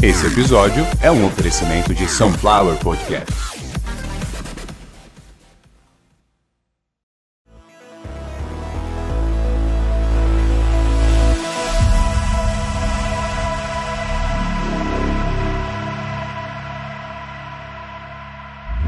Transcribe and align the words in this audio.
Esse 0.00 0.28
episódio 0.28 0.86
é 1.02 1.10
um 1.10 1.26
oferecimento 1.26 1.92
de 1.92 2.08
Sunflower 2.08 2.76
Podcast. 2.78 3.34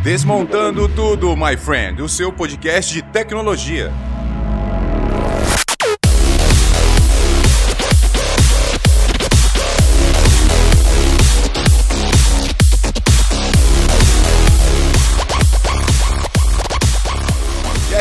Desmontando 0.04 0.88
tudo, 0.88 1.36
my 1.36 1.56
friend, 1.56 2.02
o 2.02 2.08
seu 2.08 2.32
podcast 2.32 2.94
de 2.94 3.02
tecnologia. 3.02 3.92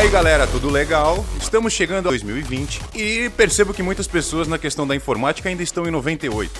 Aí 0.00 0.08
galera, 0.08 0.46
tudo 0.46 0.70
legal? 0.70 1.26
Estamos 1.38 1.74
chegando 1.74 2.06
a 2.06 2.10
2020 2.10 2.80
e 2.94 3.28
percebo 3.36 3.74
que 3.74 3.82
muitas 3.82 4.06
pessoas 4.06 4.48
na 4.48 4.58
questão 4.58 4.86
da 4.86 4.96
informática 4.96 5.46
ainda 5.46 5.62
estão 5.62 5.86
em 5.86 5.90
98. 5.90 6.58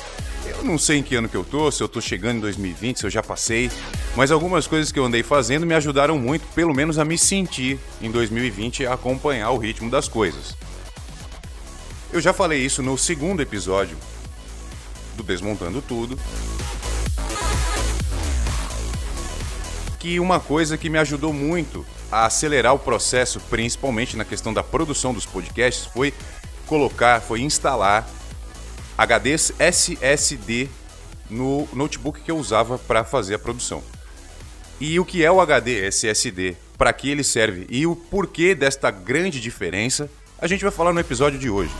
Eu 0.58 0.62
não 0.62 0.76
sei 0.76 0.98
em 0.98 1.02
que 1.02 1.14
ano 1.14 1.26
que 1.26 1.38
eu 1.38 1.42
tô, 1.42 1.70
se 1.70 1.82
eu 1.82 1.88
tô 1.88 2.02
chegando 2.02 2.36
em 2.36 2.40
2020, 2.40 2.98
se 2.98 3.06
eu 3.06 3.10
já 3.10 3.22
passei, 3.22 3.70
mas 4.14 4.30
algumas 4.30 4.66
coisas 4.66 4.92
que 4.92 4.98
eu 4.98 5.06
andei 5.06 5.22
fazendo 5.22 5.64
me 5.64 5.72
ajudaram 5.72 6.18
muito, 6.18 6.46
pelo 6.54 6.74
menos 6.74 6.98
a 6.98 7.04
me 7.04 7.16
sentir 7.16 7.78
em 8.02 8.10
2020 8.10 8.80
e 8.80 8.86
a 8.86 8.92
acompanhar 8.92 9.50
o 9.52 9.56
ritmo 9.56 9.90
das 9.90 10.06
coisas. 10.06 10.54
Eu 12.12 12.20
já 12.20 12.34
falei 12.34 12.60
isso 12.60 12.82
no 12.82 12.98
segundo 12.98 13.40
episódio 13.40 13.96
do 15.16 15.22
Desmontando 15.22 15.80
Tudo. 15.80 16.18
Que 19.98 20.20
uma 20.20 20.38
coisa 20.38 20.76
que 20.76 20.90
me 20.90 20.98
ajudou 20.98 21.32
muito 21.32 21.87
a 22.10 22.26
acelerar 22.26 22.74
o 22.74 22.78
processo, 22.78 23.40
principalmente 23.48 24.16
na 24.16 24.24
questão 24.24 24.52
da 24.52 24.62
produção 24.62 25.14
dos 25.14 25.26
podcasts, 25.26 25.86
foi 25.86 26.12
colocar, 26.66 27.20
foi 27.20 27.40
instalar 27.40 28.08
HDs 28.96 29.52
SSD 29.58 30.68
no 31.28 31.68
notebook 31.72 32.20
que 32.20 32.30
eu 32.30 32.38
usava 32.38 32.78
para 32.78 33.04
fazer 33.04 33.34
a 33.34 33.38
produção. 33.38 33.82
E 34.80 34.98
o 34.98 35.04
que 35.04 35.24
é 35.24 35.30
o 35.30 35.40
HD 35.40 35.86
SSD? 35.86 36.56
Para 36.76 36.92
que 36.92 37.10
ele 37.10 37.22
serve? 37.22 37.66
E 37.68 37.86
o 37.86 37.94
porquê 37.94 38.54
desta 38.54 38.90
grande 38.90 39.40
diferença? 39.40 40.10
A 40.38 40.46
gente 40.46 40.62
vai 40.62 40.72
falar 40.72 40.92
no 40.92 41.00
episódio 41.00 41.38
de 41.38 41.50
hoje. 41.50 41.72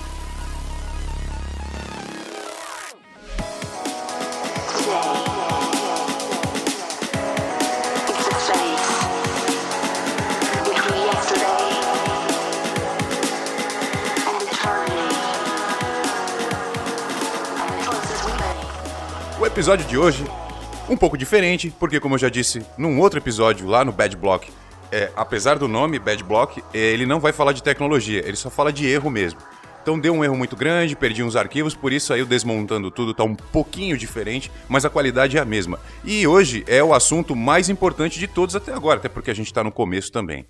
Episódio 19.71 19.87
de 19.87 19.99
hoje, 19.99 20.25
um 20.89 20.97
pouco 20.97 21.17
diferente, 21.17 21.73
porque 21.79 22.01
como 22.01 22.17
eu 22.17 22.19
já 22.19 22.29
disse 22.29 22.61
num 22.77 22.99
outro 22.99 23.21
episódio 23.21 23.69
lá 23.69 23.85
no 23.85 23.93
Bad 23.93 24.17
Block, 24.17 24.51
é, 24.91 25.13
apesar 25.15 25.61
do 25.61 25.69
nome 25.69 25.97
Bad 25.97 26.25
Block, 26.25 26.61
é, 26.75 26.79
ele 26.79 27.07
não 27.07 27.21
vai 27.21 27.33
falar 27.33 27.53
de 27.53 27.63
tecnologia, 27.63 28.19
ele 28.27 28.37
só 28.37 28.51
fala 28.51 28.73
de 28.73 28.85
erro 28.89 29.09
mesmo. 29.09 29.39
Então 29.81 29.97
deu 29.97 30.13
um 30.13 30.25
erro 30.25 30.37
muito 30.37 30.57
grande, 30.57 30.97
perdi 30.97 31.23
uns 31.23 31.37
arquivos, 31.37 31.73
por 31.73 31.93
isso 31.93 32.13
aí 32.13 32.21
o 32.21 32.27
desmontando 32.27 32.91
tudo 32.91 33.15
tá 33.15 33.23
um 33.23 33.37
pouquinho 33.37 33.97
diferente, 33.97 34.51
mas 34.69 34.85
a 34.85 34.91
qualidade 34.91 35.39
é 35.39 35.41
a 35.41 35.45
mesma. 35.45 35.79
E 36.03 36.27
hoje 36.27 36.65
é 36.67 36.83
o 36.83 36.93
assunto 36.93 37.37
mais 37.37 37.69
importante 37.69 38.19
de 38.19 38.27
todos 38.27 38.57
até 38.57 38.75
agora, 38.75 38.99
até 38.99 39.09
porque 39.09 39.31
a 39.31 39.35
gente 39.35 39.55
tá 39.55 39.63
no 39.63 39.71
começo 39.71 40.11
também. 40.11 40.47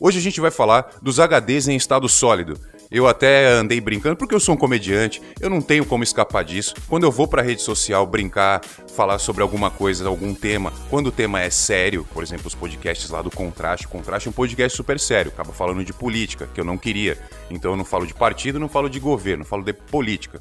Hoje 0.00 0.18
a 0.18 0.22
gente 0.22 0.40
vai 0.40 0.50
falar 0.50 0.96
dos 1.02 1.18
HDs 1.18 1.68
em 1.68 1.76
estado 1.76 2.08
sólido. 2.08 2.58
Eu 2.90 3.08
até 3.08 3.48
andei 3.48 3.80
brincando 3.80 4.16
porque 4.16 4.34
eu 4.34 4.40
sou 4.40 4.54
um 4.54 4.58
comediante, 4.58 5.20
eu 5.40 5.50
não 5.50 5.60
tenho 5.60 5.84
como 5.84 6.04
escapar 6.04 6.44
disso. 6.44 6.74
Quando 6.88 7.02
eu 7.02 7.10
vou 7.10 7.26
para 7.26 7.42
rede 7.42 7.60
social 7.60 8.06
brincar, 8.06 8.64
falar 8.94 9.18
sobre 9.18 9.42
alguma 9.42 9.70
coisa, 9.70 10.06
algum 10.06 10.32
tema, 10.32 10.72
quando 10.88 11.08
o 11.08 11.12
tema 11.12 11.40
é 11.40 11.50
sério, 11.50 12.06
por 12.14 12.22
exemplo, 12.22 12.46
os 12.46 12.54
podcasts 12.54 13.10
lá 13.10 13.22
do 13.22 13.30
Contraste, 13.30 13.86
o 13.86 13.88
Contraste 13.88 14.28
é 14.28 14.30
um 14.30 14.32
podcast 14.32 14.76
super 14.76 15.00
sério, 15.00 15.32
acaba 15.32 15.52
falando 15.52 15.84
de 15.84 15.92
política, 15.92 16.48
que 16.54 16.60
eu 16.60 16.64
não 16.64 16.78
queria. 16.78 17.18
Então 17.50 17.72
eu 17.72 17.76
não 17.76 17.84
falo 17.84 18.06
de 18.06 18.14
partido, 18.14 18.60
não 18.60 18.68
falo 18.68 18.88
de 18.88 19.00
governo, 19.00 19.44
falo 19.44 19.64
de 19.64 19.72
política. 19.72 20.40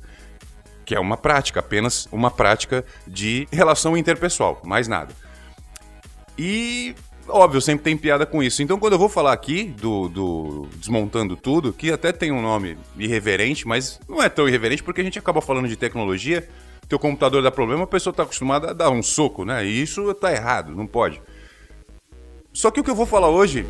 Que 0.86 0.94
é 0.94 1.00
uma 1.00 1.18
prática, 1.18 1.62
apenas 1.62 2.08
uma 2.12 2.30
prática 2.30 2.86
de 3.08 3.48
relação 3.52 3.98
interpessoal, 3.98 4.62
mais 4.64 4.88
nada. 4.88 5.16
E 6.38 6.94
óbvio, 7.28 7.62
sempre 7.62 7.84
tem 7.84 7.98
piada 7.98 8.26
com 8.26 8.42
isso. 8.42 8.62
Então, 8.62 8.80
quando 8.80 8.94
eu 8.94 9.00
vou 9.00 9.10
falar 9.10 9.34
aqui 9.34 9.64
do, 9.64 10.08
do 10.10 10.68
Desmontando 10.78 11.36
Tudo, 11.36 11.74
que 11.74 11.92
até 11.92 12.12
tem 12.12 12.32
um 12.32 12.42
nome 12.42 12.78
irreverente, 12.98 13.68
mas 13.68 14.00
não 14.08 14.22
é 14.22 14.30
tão 14.30 14.48
irreverente 14.48 14.84
porque 14.84 15.02
a 15.02 15.04
gente 15.04 15.20
acaba 15.20 15.42
falando 15.42 15.68
de 15.68 15.76
tecnologia, 15.76 16.48
teu 16.88 17.00
computador 17.00 17.42
dá 17.42 17.52
problema, 17.52 17.84
a 17.84 17.88
pessoa 17.88 18.12
está 18.12 18.24
acostumada 18.24 18.70
a 18.70 18.74
dar 18.74 18.90
um 18.90 19.02
soco, 19.02 19.44
né? 19.44 19.66
E 19.66 19.82
isso 19.82 20.14
tá 20.14 20.32
errado, 20.32 20.76
não 20.76 20.86
pode. 20.86 21.22
Só 22.54 22.72
que 22.72 22.80
o 22.80 22.84
que 22.84 22.90
eu 22.90 22.96
vou 22.96 23.06
falar 23.06 23.30
hoje, 23.30 23.66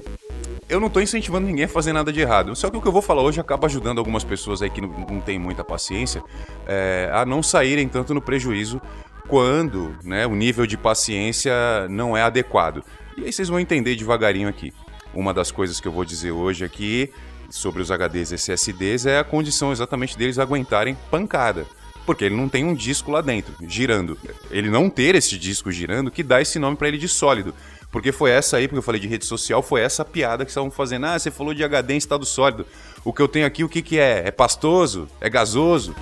eu 0.70 0.80
não 0.80 0.90
tô 0.90 1.00
incentivando 1.00 1.48
ninguém 1.48 1.66
a 1.66 1.70
fazer 1.70 1.94
nada 1.94 2.12
de 2.12 2.20
errado. 2.20 2.56
Só 2.56 2.70
que 2.70 2.78
o 2.78 2.82
que 2.82 2.88
eu 2.88 2.92
vou 2.92 3.02
falar 3.02 3.22
hoje 3.22 3.40
acaba 3.40 3.68
ajudando 3.68 4.00
algumas 4.00 4.24
pessoas 4.24 4.62
aí 4.62 4.70
que 4.70 4.82
não, 4.82 4.90
não 4.90 5.22
têm 5.22 5.40
muita 5.40 5.64
paciência 5.64 6.22
é, 6.68 7.10
a 7.12 7.26
não 7.26 7.42
saírem 7.42 7.88
tanto 7.88 8.14
no 8.14 8.22
prejuízo 8.22 8.82
quando 9.28 9.96
né, 10.04 10.28
o 10.28 10.36
nível 10.36 10.68
de 10.68 10.78
paciência 10.78 11.54
não 11.90 12.16
é 12.16 12.22
adequado. 12.22 12.84
E 13.18 13.24
aí 13.24 13.32
vocês 13.32 13.48
vão 13.48 13.60
entender 13.60 13.96
devagarinho 13.96 14.50
aqui. 14.50 14.74
Uma 15.14 15.34
das 15.34 15.52
coisas 15.52 15.80
que 15.80 15.88
eu 15.88 15.92
vou 15.92 16.04
dizer 16.04 16.32
hoje 16.32 16.66
aqui 16.66 17.10
sobre 17.50 17.82
os 17.82 17.90
HDs 17.90 18.34
SSDs 18.34 19.06
é 19.06 19.20
a 19.20 19.24
condição 19.24 19.72
exatamente 19.72 20.18
deles 20.18 20.38
aguentarem 20.38 20.98
pancada. 21.10 21.66
Porque 22.06 22.26
ele 22.26 22.36
não 22.36 22.48
tem 22.48 22.64
um 22.64 22.76
disco 22.76 23.10
lá 23.10 23.22
dentro, 23.22 23.56
girando. 23.68 24.18
Ele 24.52 24.70
não 24.70 24.90
ter 24.90 25.16
esse 25.16 25.40
disco 25.40 25.72
girando 25.72 26.12
que 26.12 26.22
dá 26.22 26.42
esse 26.42 26.60
nome 26.60 26.76
para 26.78 26.88
ele 26.88 26.98
de 26.98 27.08
sólido. 27.08 27.56
Porque 27.92 28.12
foi 28.12 28.30
essa 28.30 28.58
aí, 28.58 28.68
porque 28.68 28.78
eu 28.78 28.84
falei 28.84 29.00
de 29.00 29.08
rede 29.08 29.26
social, 29.26 29.64
foi 29.64 29.82
essa 29.82 30.04
piada 30.04 30.44
que 30.44 30.52
estavam 30.52 30.70
fazendo. 30.70 31.06
Ah, 31.06 31.18
você 31.18 31.32
falou 31.32 31.54
de 31.54 31.64
HD 31.64 31.94
em 31.94 31.98
estado 31.98 32.26
sólido. 32.26 32.68
O 33.04 33.14
que 33.14 33.22
eu 33.22 33.28
tenho 33.28 33.46
aqui, 33.46 33.64
o 33.64 33.70
que, 33.70 33.82
que 33.82 33.98
é? 33.98 34.28
É 34.28 34.32
pastoso? 34.32 35.08
É 35.22 35.30
gasoso? 35.30 35.96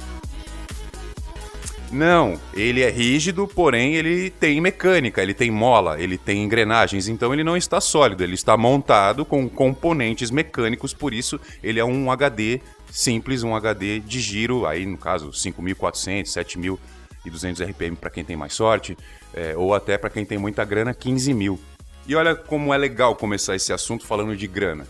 Não, 1.94 2.42
ele 2.56 2.82
é 2.82 2.90
rígido, 2.90 3.48
porém 3.48 3.94
ele 3.94 4.32
tem 4.32 4.60
mecânica, 4.60 5.22
ele 5.22 5.34
tem 5.34 5.52
mola, 5.52 6.02
ele 6.02 6.18
tem 6.18 6.44
engrenagens, 6.44 7.08
então 7.08 7.32
ele 7.32 7.44
não 7.44 7.56
está 7.56 7.80
sólido, 7.80 8.24
ele 8.24 8.34
está 8.34 8.58
montado 8.58 9.24
com 9.24 9.48
componentes 9.48 10.32
mecânicos, 10.32 10.92
por 10.92 11.14
isso 11.14 11.40
ele 11.62 11.80
é 11.80 11.86
um 11.86 12.12
HD 12.12 12.62
simples, 12.90 13.44
um 13.44 13.56
HD 13.56 14.00
de 14.00 14.20
giro, 14.20 14.66
aí 14.66 14.88
no 14.88 14.98
caso 14.98 15.32
5400, 15.32 16.34
7200 16.34 17.62
RPM 17.62 17.96
para 17.96 18.10
quem 18.10 18.24
tem 18.24 18.36
mais 18.36 18.56
sorte, 18.56 18.98
é, 19.32 19.56
ou 19.56 19.76
até 19.76 19.96
para 19.96 20.10
quem 20.10 20.26
tem 20.26 20.40
muita 20.40 20.66
grana, 20.66 20.96
15 20.96 21.32
mil. 21.32 21.60
E 22.08 22.16
olha 22.16 22.34
como 22.34 22.74
é 22.74 22.78
legal 22.78 23.16
começar 23.16 23.56
esse 23.56 23.72
assunto 23.72 24.04
falando 24.04 24.36
de 24.36 24.48
grana. 24.48 24.88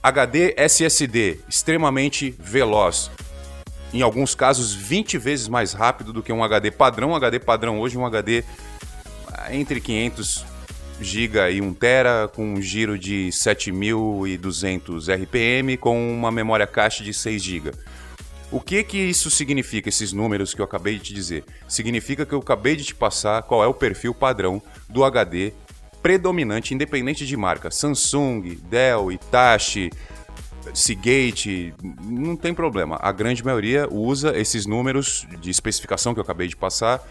HD 0.00 0.54
SSD, 0.56 1.40
extremamente 1.48 2.32
veloz, 2.38 3.10
em 3.92 4.02
alguns 4.02 4.34
casos 4.34 4.72
20 4.72 5.18
vezes 5.18 5.48
mais 5.48 5.72
rápido 5.72 6.12
do 6.12 6.22
que 6.22 6.32
um 6.32 6.42
HD 6.44 6.70
padrão. 6.70 7.10
Um 7.10 7.14
HD 7.14 7.38
padrão 7.38 7.80
hoje, 7.80 7.98
um 7.98 8.06
HD 8.06 8.44
entre 9.50 9.80
500 9.80 10.44
GB 11.00 11.52
e 11.52 11.60
1 11.60 11.74
tera 11.74 12.28
com 12.34 12.54
um 12.54 12.60
giro 12.60 12.98
de 12.98 13.32
7200 13.32 15.08
RPM 15.08 15.76
com 15.76 16.12
uma 16.12 16.30
memória 16.30 16.66
cache 16.66 17.02
de 17.02 17.14
6 17.14 17.42
GB. 17.42 17.72
O 18.52 18.60
que 18.60 18.82
que 18.82 18.98
isso 18.98 19.30
significa, 19.30 19.88
esses 19.88 20.12
números 20.12 20.52
que 20.52 20.60
eu 20.60 20.64
acabei 20.64 20.94
de 20.94 21.04
te 21.04 21.14
dizer? 21.14 21.44
Significa 21.68 22.26
que 22.26 22.32
eu 22.32 22.40
acabei 22.40 22.74
de 22.74 22.84
te 22.84 22.94
passar 22.94 23.42
qual 23.44 23.62
é 23.62 23.66
o 23.66 23.74
perfil 23.74 24.12
padrão 24.12 24.60
do 24.88 25.04
HD 25.04 25.52
predominante, 26.02 26.74
independente 26.74 27.24
de 27.24 27.36
marca. 27.36 27.70
Samsung, 27.70 28.58
Dell, 28.68 29.12
Hitachi, 29.12 29.90
Seagate, 30.74 31.74
não 32.02 32.36
tem 32.36 32.54
problema. 32.54 32.98
A 33.00 33.12
grande 33.12 33.44
maioria 33.44 33.88
usa 33.90 34.36
esses 34.36 34.66
números 34.66 35.26
de 35.40 35.50
especificação 35.50 36.14
que 36.14 36.20
eu 36.20 36.24
acabei 36.24 36.48
de 36.48 36.56
passar, 36.56 37.02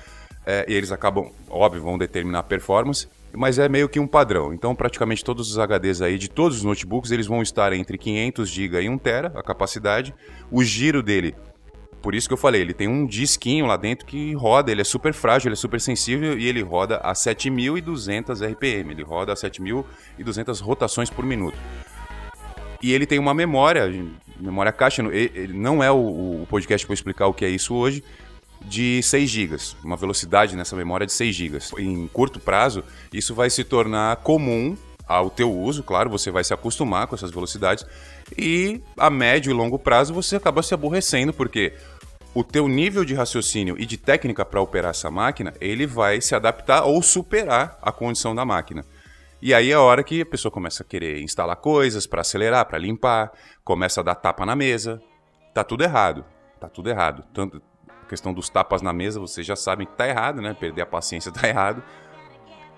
é, 0.45 0.65
e 0.67 0.73
eles 0.73 0.91
acabam, 0.91 1.31
óbvio, 1.49 1.81
vão 1.81 1.97
determinar 1.97 2.39
a 2.39 2.43
performance, 2.43 3.07
mas 3.33 3.59
é 3.59 3.69
meio 3.69 3.89
que 3.89 3.99
um 3.99 4.07
padrão. 4.07 4.53
Então, 4.53 4.73
praticamente 4.73 5.23
todos 5.23 5.51
os 5.51 5.57
HDs 5.57 6.01
aí 6.01 6.17
de 6.17 6.29
todos 6.29 6.57
os 6.57 6.63
notebooks, 6.63 7.11
eles 7.11 7.27
vão 7.27 7.41
estar 7.41 7.73
entre 7.73 7.97
500 7.97 8.49
GB 8.49 8.81
e 8.81 8.89
1 8.89 8.97
TB 8.97 9.31
a 9.35 9.43
capacidade. 9.43 10.13
O 10.49 10.63
giro 10.63 11.03
dele, 11.03 11.35
por 12.01 12.15
isso 12.15 12.27
que 12.27 12.33
eu 12.33 12.37
falei, 12.37 12.61
ele 12.61 12.73
tem 12.73 12.87
um 12.87 13.05
disquinho 13.05 13.65
lá 13.65 13.75
dentro 13.75 14.05
que 14.05 14.33
roda, 14.33 14.71
ele 14.71 14.81
é 14.81 14.85
super 14.85 15.13
frágil, 15.13 15.49
ele 15.49 15.53
é 15.53 15.57
super 15.57 15.81
sensível 15.81 16.37
e 16.39 16.47
ele 16.47 16.61
roda 16.61 16.97
a 17.03 17.13
7200 17.13 18.41
RPM, 18.41 18.91
ele 18.91 19.03
roda 19.03 19.33
a 19.33 19.35
7200 19.35 20.59
rotações 20.61 21.09
por 21.09 21.25
minuto. 21.25 21.57
E 22.81 22.93
ele 22.93 23.05
tem 23.05 23.19
uma 23.19 23.33
memória, 23.33 23.91
memória 24.39 24.71
caixa. 24.71 25.03
Não 25.53 25.83
é 25.83 25.91
o, 25.91 26.41
o 26.41 26.47
podcast 26.49 26.85
para 26.85 26.93
explicar 26.93 27.27
o 27.27 27.33
que 27.33 27.45
é 27.45 27.49
isso 27.49 27.73
hoje, 27.75 28.03
de 28.65 29.01
6 29.03 29.29
GB, 29.29 29.57
uma 29.83 29.95
velocidade 29.95 30.55
nessa 30.55 30.75
memória 30.75 31.05
de 31.05 31.13
6 31.13 31.35
GB. 31.35 31.59
Em 31.77 32.07
curto 32.07 32.39
prazo, 32.39 32.83
isso 33.13 33.33
vai 33.33 33.49
se 33.49 33.63
tornar 33.63 34.17
comum 34.17 34.77
ao 35.07 35.29
teu 35.29 35.51
uso, 35.51 35.81
claro, 35.81 36.07
você 36.07 36.29
vai 36.29 36.43
se 36.43 36.53
acostumar 36.53 37.07
com 37.07 37.15
essas 37.15 37.31
velocidades 37.31 37.83
e 38.37 38.79
a 38.95 39.09
médio 39.09 39.49
e 39.49 39.53
longo 39.53 39.79
prazo 39.79 40.13
você 40.13 40.35
acaba 40.35 40.61
se 40.61 40.71
aborrecendo 40.71 41.33
porque 41.33 41.73
o 42.31 42.43
teu 42.43 42.67
nível 42.67 43.03
de 43.03 43.15
raciocínio 43.15 43.75
e 43.79 43.87
de 43.87 43.97
técnica 43.97 44.45
para 44.45 44.61
operar 44.61 44.91
essa 44.91 45.09
máquina, 45.09 45.51
ele 45.59 45.87
vai 45.87 46.21
se 46.21 46.35
adaptar 46.35 46.83
ou 46.83 47.01
superar 47.01 47.79
a 47.81 47.91
condição 47.91 48.35
da 48.35 48.45
máquina. 48.45 48.85
E 49.41 49.53
aí 49.53 49.71
é 49.71 49.75
a 49.75 49.81
hora 49.81 50.03
que 50.03 50.21
a 50.21 50.25
pessoa 50.25 50.51
começa 50.51 50.83
a 50.83 50.85
querer 50.85 51.21
instalar 51.21 51.55
coisas 51.55 52.05
para 52.05 52.21
acelerar, 52.21 52.65
para 52.65 52.77
limpar, 52.77 53.31
começa 53.63 54.01
a 54.01 54.03
dar 54.03 54.15
tapa 54.15 54.45
na 54.45 54.55
mesa. 54.55 55.01
Tá 55.53 55.63
tudo 55.63 55.83
errado. 55.83 56.25
Tá 56.59 56.67
tudo 56.67 56.89
errado. 56.89 57.23
Tanto 57.33 57.61
a 57.87 58.05
questão 58.05 58.33
dos 58.33 58.49
tapas 58.49 58.81
na 58.81 58.91
mesa, 58.91 59.19
vocês 59.19 59.47
já 59.47 59.55
sabem 59.55 59.87
que 59.87 59.93
tá 59.93 60.07
errado, 60.07 60.41
né? 60.41 60.53
Perder 60.53 60.81
a 60.81 60.85
paciência 60.85 61.31
tá 61.33 61.47
errado. 61.47 61.81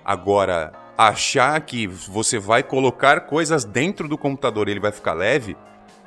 Agora, 0.06 0.72
achar 0.98 1.60
que 1.62 1.88
você 1.88 2.38
vai 2.38 2.62
colocar 2.62 3.22
coisas 3.22 3.66
dentro 3.66 4.08
do 4.08 4.18
computador 4.18 4.68
e 4.68 4.72
ele 4.72 4.80
vai 4.80 4.92
ficar 4.92 5.14
leve, 5.14 5.58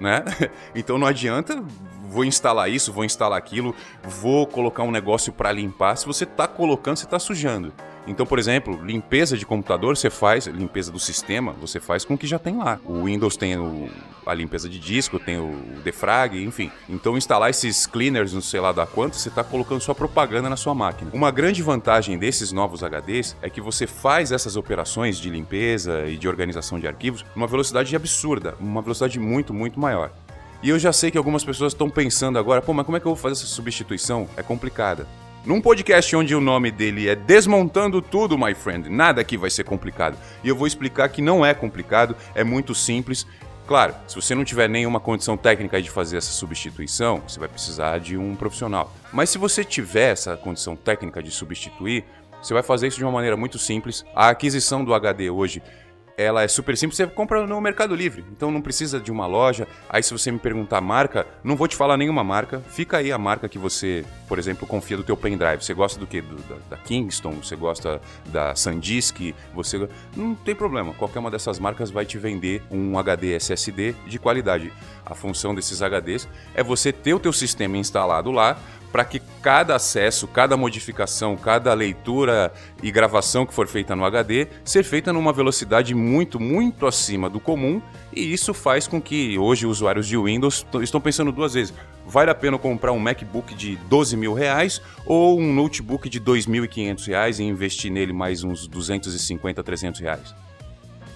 né? 0.00 0.24
Então 0.74 0.98
não 0.98 1.06
adianta 1.06 1.64
vou 2.14 2.24
instalar 2.24 2.70
isso, 2.70 2.92
vou 2.92 3.04
instalar 3.04 3.36
aquilo, 3.36 3.74
vou 4.04 4.46
colocar 4.46 4.84
um 4.84 4.90
negócio 4.92 5.32
para 5.32 5.50
limpar. 5.50 5.96
Se 5.96 6.06
você 6.06 6.22
está 6.22 6.46
colocando, 6.46 6.96
você 6.96 7.04
está 7.04 7.18
sujando. 7.18 7.72
Então, 8.06 8.26
por 8.26 8.38
exemplo, 8.38 8.84
limpeza 8.84 9.36
de 9.36 9.46
computador 9.46 9.96
você 9.96 10.10
faz, 10.10 10.46
limpeza 10.46 10.92
do 10.92 10.98
sistema, 10.98 11.52
você 11.52 11.80
faz 11.80 12.04
com 12.04 12.14
o 12.14 12.18
que 12.18 12.26
já 12.26 12.38
tem 12.38 12.56
lá. 12.56 12.78
O 12.84 13.04
Windows 13.04 13.36
tem 13.36 13.56
o, 13.56 13.88
a 14.26 14.34
limpeza 14.34 14.68
de 14.68 14.78
disco, 14.78 15.18
tem 15.18 15.38
o 15.38 15.80
defrag, 15.82 16.42
enfim. 16.42 16.70
Então, 16.88 17.16
instalar 17.16 17.48
esses 17.48 17.86
cleaners, 17.86 18.32
não 18.34 18.42
sei 18.42 18.60
lá 18.60 18.72
da 18.72 18.86
quanto, 18.86 19.16
você 19.16 19.30
está 19.30 19.42
colocando 19.42 19.80
sua 19.80 19.94
propaganda 19.94 20.50
na 20.50 20.56
sua 20.56 20.74
máquina. 20.74 21.10
Uma 21.14 21.30
grande 21.30 21.62
vantagem 21.62 22.18
desses 22.18 22.52
novos 22.52 22.82
HDs 22.82 23.36
é 23.40 23.48
que 23.48 23.60
você 23.60 23.86
faz 23.86 24.32
essas 24.32 24.54
operações 24.56 25.18
de 25.18 25.30
limpeza 25.30 26.06
e 26.06 26.18
de 26.18 26.28
organização 26.28 26.78
de 26.78 26.86
arquivos 26.86 27.24
numa 27.34 27.46
velocidade 27.46 27.96
absurda, 27.96 28.54
uma 28.60 28.82
velocidade 28.82 29.18
muito, 29.18 29.54
muito 29.54 29.80
maior. 29.80 30.10
E 30.62 30.68
eu 30.68 30.78
já 30.78 30.92
sei 30.92 31.10
que 31.10 31.18
algumas 31.18 31.44
pessoas 31.44 31.72
estão 31.72 31.90
pensando 31.90 32.38
agora, 32.38 32.62
pô, 32.62 32.72
mas 32.72 32.86
como 32.86 32.96
é 32.96 33.00
que 33.00 33.06
eu 33.06 33.14
vou 33.14 33.20
fazer 33.20 33.34
essa 33.34 33.46
substituição? 33.46 34.28
É 34.36 34.42
complicada. 34.42 35.06
Num 35.44 35.61
podcast 35.61 36.17
onde 36.17 36.35
o 36.35 36.41
nome 36.41 36.70
dele 36.70 37.06
é 37.06 37.14
Desmontando 37.14 38.00
Tudo, 38.00 38.38
my 38.38 38.55
friend, 38.55 38.88
nada 38.88 39.20
aqui 39.20 39.37
vai 39.37 39.50
ser 39.50 39.62
complicado. 39.62 40.17
E 40.43 40.49
eu 40.49 40.56
vou 40.56 40.67
explicar 40.67 41.11
que 41.11 41.20
não 41.20 41.44
é 41.44 41.52
complicado, 41.52 42.17
é 42.35 42.43
muito 42.43 42.75
simples. 42.75 43.26
Claro, 43.67 43.94
se 44.08 44.17
você 44.17 44.35
não 44.35 44.43
tiver 44.43 44.70
nenhuma 44.70 44.99
condição 44.99 45.37
técnica 45.37 45.82
de 45.82 45.91
fazer 45.91 46.17
essa 46.17 46.32
substituição, 46.32 47.23
você 47.29 47.38
vai 47.38 47.49
precisar 47.49 48.00
de 48.00 48.17
um 48.17 48.35
profissional. 48.35 48.91
Mas 49.12 49.29
se 49.29 49.37
você 49.37 49.62
tiver 49.62 50.12
essa 50.12 50.35
condição 50.35 50.75
técnica 50.75 51.23
de 51.23 51.31
substituir, 51.31 52.05
você 52.43 52.55
vai 52.55 52.62
fazer 52.62 52.87
isso 52.87 52.96
de 52.96 53.05
uma 53.05 53.12
maneira 53.12 53.37
muito 53.37 53.58
simples. 53.58 54.02
A 54.14 54.31
aquisição 54.31 54.82
do 54.82 54.94
HD 54.94 55.29
hoje 55.29 55.62
ela 56.16 56.43
é 56.43 56.49
super 56.49 56.76
simples, 56.76 56.96
você 56.96 57.06
compra 57.06 57.46
no 57.46 57.61
Mercado 57.61 57.94
Livre, 57.94 58.25
então 58.31 58.50
não 58.50 58.62
precisa 58.62 59.00
de 59.00 59.11
uma 59.11 59.26
loja. 59.26 59.66
Aí 59.88 60.02
se 60.02 60.12
você 60.12 60.31
me 60.31 60.38
perguntar 60.38 60.81
marca, 60.81 61.26
não 61.43 61.56
vou 61.56 61.66
te 61.66 61.76
falar 61.76 61.96
nenhuma 61.96 62.22
marca, 62.22 62.61
fica 62.69 62.99
aí 62.99 63.11
a 63.11 63.19
marca 63.19 63.49
que 63.49 63.58
você, 63.58 64.05
por 64.28 64.38
exemplo, 64.38 64.66
confia 64.66 64.96
do 64.96 65.02
teu 65.02 65.16
pendrive. 65.16 65.64
Você 65.64 65.75
gosta 65.75 65.99
do 65.99 66.06
que? 66.06 66.20
Da, 66.20 66.56
da, 66.70 66.76
Kingston, 66.76 67.32
você 67.32 67.56
gosta 67.56 68.00
da 68.26 68.55
SanDisk, 68.55 69.34
você... 69.52 69.88
Não 70.16 70.34
tem 70.34 70.55
problema, 70.55 70.94
qualquer 70.94 71.19
uma 71.19 71.31
dessas 71.31 71.58
marcas 71.58 71.90
vai 71.90 72.05
te 72.05 72.19
vender 72.19 72.62
um 72.70 72.96
HD 72.99 73.32
SSD 73.34 73.94
de 74.06 74.19
qualidade. 74.19 74.72
A 75.05 75.14
função 75.14 75.55
desses 75.55 75.81
HDs 75.82 76.28
é 76.55 76.62
você 76.62 76.93
ter 76.93 77.14
o 77.14 77.19
teu 77.19 77.32
sistema 77.32 77.76
instalado 77.76 78.31
lá, 78.31 78.56
para 78.94 79.05
que 79.05 79.20
cada 79.43 79.75
acesso, 79.75 80.29
cada 80.29 80.56
modificação, 80.56 81.37
cada 81.37 81.75
leitura 81.75 82.52
e 82.81 82.93
gravação 82.93 83.44
que 83.44 83.52
for 83.52 83.67
feita 83.67 83.96
no 83.96 84.05
HD 84.05 84.46
ser 84.64 84.85
feita 84.85 85.12
numa 85.12 85.32
velocidade 85.32 85.93
muito, 85.96 86.38
muito 86.38 86.87
acima 86.87 87.29
do 87.29 87.41
comum, 87.41 87.82
e 88.14 88.32
isso 88.32 88.55
faz 88.55 88.87
com 88.87 89.02
que 89.02 89.37
hoje 89.37 89.67
usuários 89.67 90.06
de 90.06 90.17
Windows 90.17 90.64
estão 90.81 91.00
pensando 91.00 91.32
duas 91.32 91.55
vezes. 91.55 91.75
Vale 92.06 92.31
a 92.31 92.37
pena 92.37 92.56
comprar 92.56 92.93
um 92.93 93.00
MacBook 93.00 93.52
de 93.56 93.75
12 93.88 94.17
mil 94.17 94.32
reais 94.32 94.81
ou 95.05 95.41
um 95.41 95.52
notebook 95.52 96.08
de 96.08 96.20
2.500 96.20 97.06
reais 97.08 97.41
e 97.41 97.43
investir 97.43 97.91
nele 97.91 98.12
mais 98.12 98.44
uns 98.44 98.69
250, 98.69 99.61
300 99.61 100.00
reais? 100.00 100.35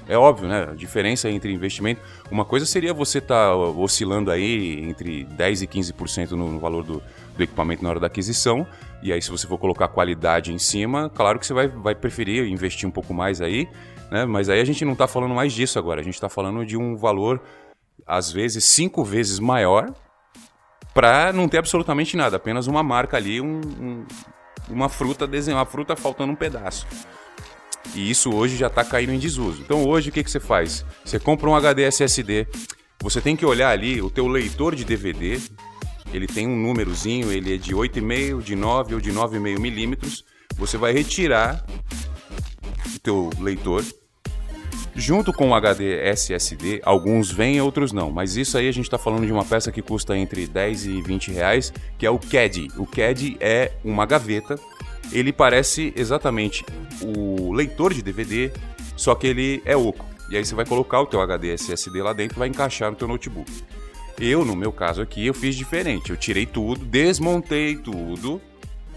É 0.08 0.16
óbvio, 0.16 0.48
né? 0.48 0.68
A 0.70 0.74
diferença 0.74 1.28
entre 1.28 1.52
investimento. 1.52 2.00
Uma 2.30 2.44
coisa 2.44 2.64
seria 2.64 2.94
você 2.94 3.18
estar 3.18 3.50
tá 3.50 3.54
oscilando 3.54 4.30
aí 4.30 4.80
entre 4.88 5.26
10% 5.26 5.62
e 5.62 5.66
15% 5.66 6.30
no, 6.30 6.50
no 6.50 6.58
valor 6.58 6.82
do, 6.82 7.02
do 7.38 7.44
equipamento 7.44 7.82
na 7.82 7.88
hora 7.88 8.00
da 8.00 8.08
aquisição. 8.08 8.66
E 9.02 9.12
aí, 9.12 9.22
se 9.22 9.30
você 9.30 9.46
for 9.46 9.56
colocar 9.56 9.88
qualidade 9.88 10.52
em 10.52 10.58
cima, 10.58 11.08
claro 11.08 11.38
que 11.38 11.46
você 11.46 11.54
vai, 11.54 11.68
vai 11.68 11.94
preferir 11.94 12.44
investir 12.46 12.86
um 12.86 12.90
pouco 12.90 13.14
mais 13.14 13.40
aí. 13.40 13.66
Né? 14.10 14.26
Mas 14.26 14.48
aí 14.48 14.60
a 14.60 14.64
gente 14.64 14.84
não 14.84 14.92
está 14.92 15.06
falando 15.06 15.34
mais 15.34 15.52
disso 15.52 15.78
agora. 15.78 16.00
A 16.00 16.04
gente 16.04 16.14
está 16.14 16.28
falando 16.28 16.66
de 16.66 16.76
um 16.76 16.96
valor, 16.96 17.40
às 18.06 18.30
vezes, 18.30 18.64
cinco 18.64 19.04
vezes 19.04 19.38
maior 19.38 19.90
para 20.92 21.32
não 21.32 21.48
ter 21.48 21.58
absolutamente 21.58 22.16
nada. 22.16 22.36
Apenas 22.36 22.66
uma 22.66 22.82
marca 22.82 23.16
ali, 23.16 23.40
um, 23.40 23.60
um, 23.60 24.06
uma 24.68 24.88
fruta 24.88 25.26
desenhar, 25.26 25.60
uma 25.60 25.66
fruta 25.66 25.94
faltando 25.94 26.32
um 26.32 26.36
pedaço. 26.36 26.86
E 27.94 28.10
isso 28.10 28.34
hoje 28.34 28.56
já 28.56 28.66
está 28.66 28.84
caindo 28.84 29.12
em 29.12 29.18
desuso. 29.18 29.62
Então 29.62 29.84
hoje 29.84 30.10
o 30.10 30.12
que, 30.12 30.24
que 30.24 30.30
você 30.30 30.40
faz? 30.40 30.84
Você 31.04 31.18
compra 31.18 31.48
um 31.48 31.54
HD 31.54 31.84
SSD, 31.84 32.48
você 33.00 33.20
tem 33.20 33.36
que 33.36 33.46
olhar 33.46 33.70
ali 33.70 34.02
o 34.02 34.10
teu 34.10 34.26
leitor 34.26 34.74
de 34.74 34.84
DVD, 34.84 35.40
ele 36.12 36.26
tem 36.26 36.46
um 36.46 36.56
númerozinho, 36.56 37.30
ele 37.32 37.54
é 37.54 37.56
de 37.56 37.74
8,5, 37.74 38.42
de 38.42 38.56
9 38.56 38.94
ou 38.94 39.00
de 39.00 39.12
9,5 39.12 39.58
milímetros. 39.58 40.24
Você 40.56 40.76
vai 40.76 40.92
retirar 40.92 41.64
o 42.94 42.98
teu 43.00 43.30
leitor 43.38 43.84
junto 44.94 45.32
com 45.32 45.50
o 45.50 45.54
HD 45.54 46.00
SSD, 46.08 46.80
alguns 46.84 47.30
vêm, 47.30 47.60
outros 47.60 47.92
não. 47.92 48.10
Mas 48.10 48.36
isso 48.36 48.58
aí 48.58 48.68
a 48.68 48.72
gente 48.72 48.86
está 48.86 48.98
falando 48.98 49.26
de 49.26 49.32
uma 49.32 49.44
peça 49.44 49.70
que 49.70 49.80
custa 49.80 50.16
entre 50.16 50.46
10 50.46 50.86
e 50.86 51.02
20 51.02 51.30
reais, 51.30 51.72
que 51.96 52.04
é 52.04 52.10
o 52.10 52.18
CAD. 52.18 52.68
O 52.76 52.86
CAD 52.86 53.36
é 53.38 53.72
uma 53.84 54.04
gaveta 54.04 54.58
ele 55.12 55.32
parece 55.32 55.92
exatamente 55.96 56.64
o 57.00 57.52
leitor 57.52 57.94
de 57.94 58.02
DVD, 58.02 58.52
só 58.96 59.14
que 59.14 59.26
ele 59.26 59.62
é 59.64 59.76
oco. 59.76 60.04
E 60.30 60.36
aí 60.36 60.44
você 60.44 60.54
vai 60.54 60.66
colocar 60.66 61.00
o 61.00 61.06
teu 61.06 61.20
HD 61.20 61.54
SSD 61.54 62.02
lá 62.02 62.12
dentro 62.12 62.36
e 62.36 62.38
vai 62.38 62.48
encaixar 62.48 62.90
no 62.90 62.96
teu 62.96 63.08
notebook. 63.08 63.50
Eu, 64.20 64.44
no 64.44 64.56
meu 64.56 64.72
caso 64.72 65.00
aqui, 65.00 65.26
eu 65.26 65.34
fiz 65.34 65.54
diferente. 65.54 66.10
Eu 66.10 66.16
tirei 66.16 66.44
tudo, 66.44 66.84
desmontei 66.84 67.76
tudo. 67.76 68.40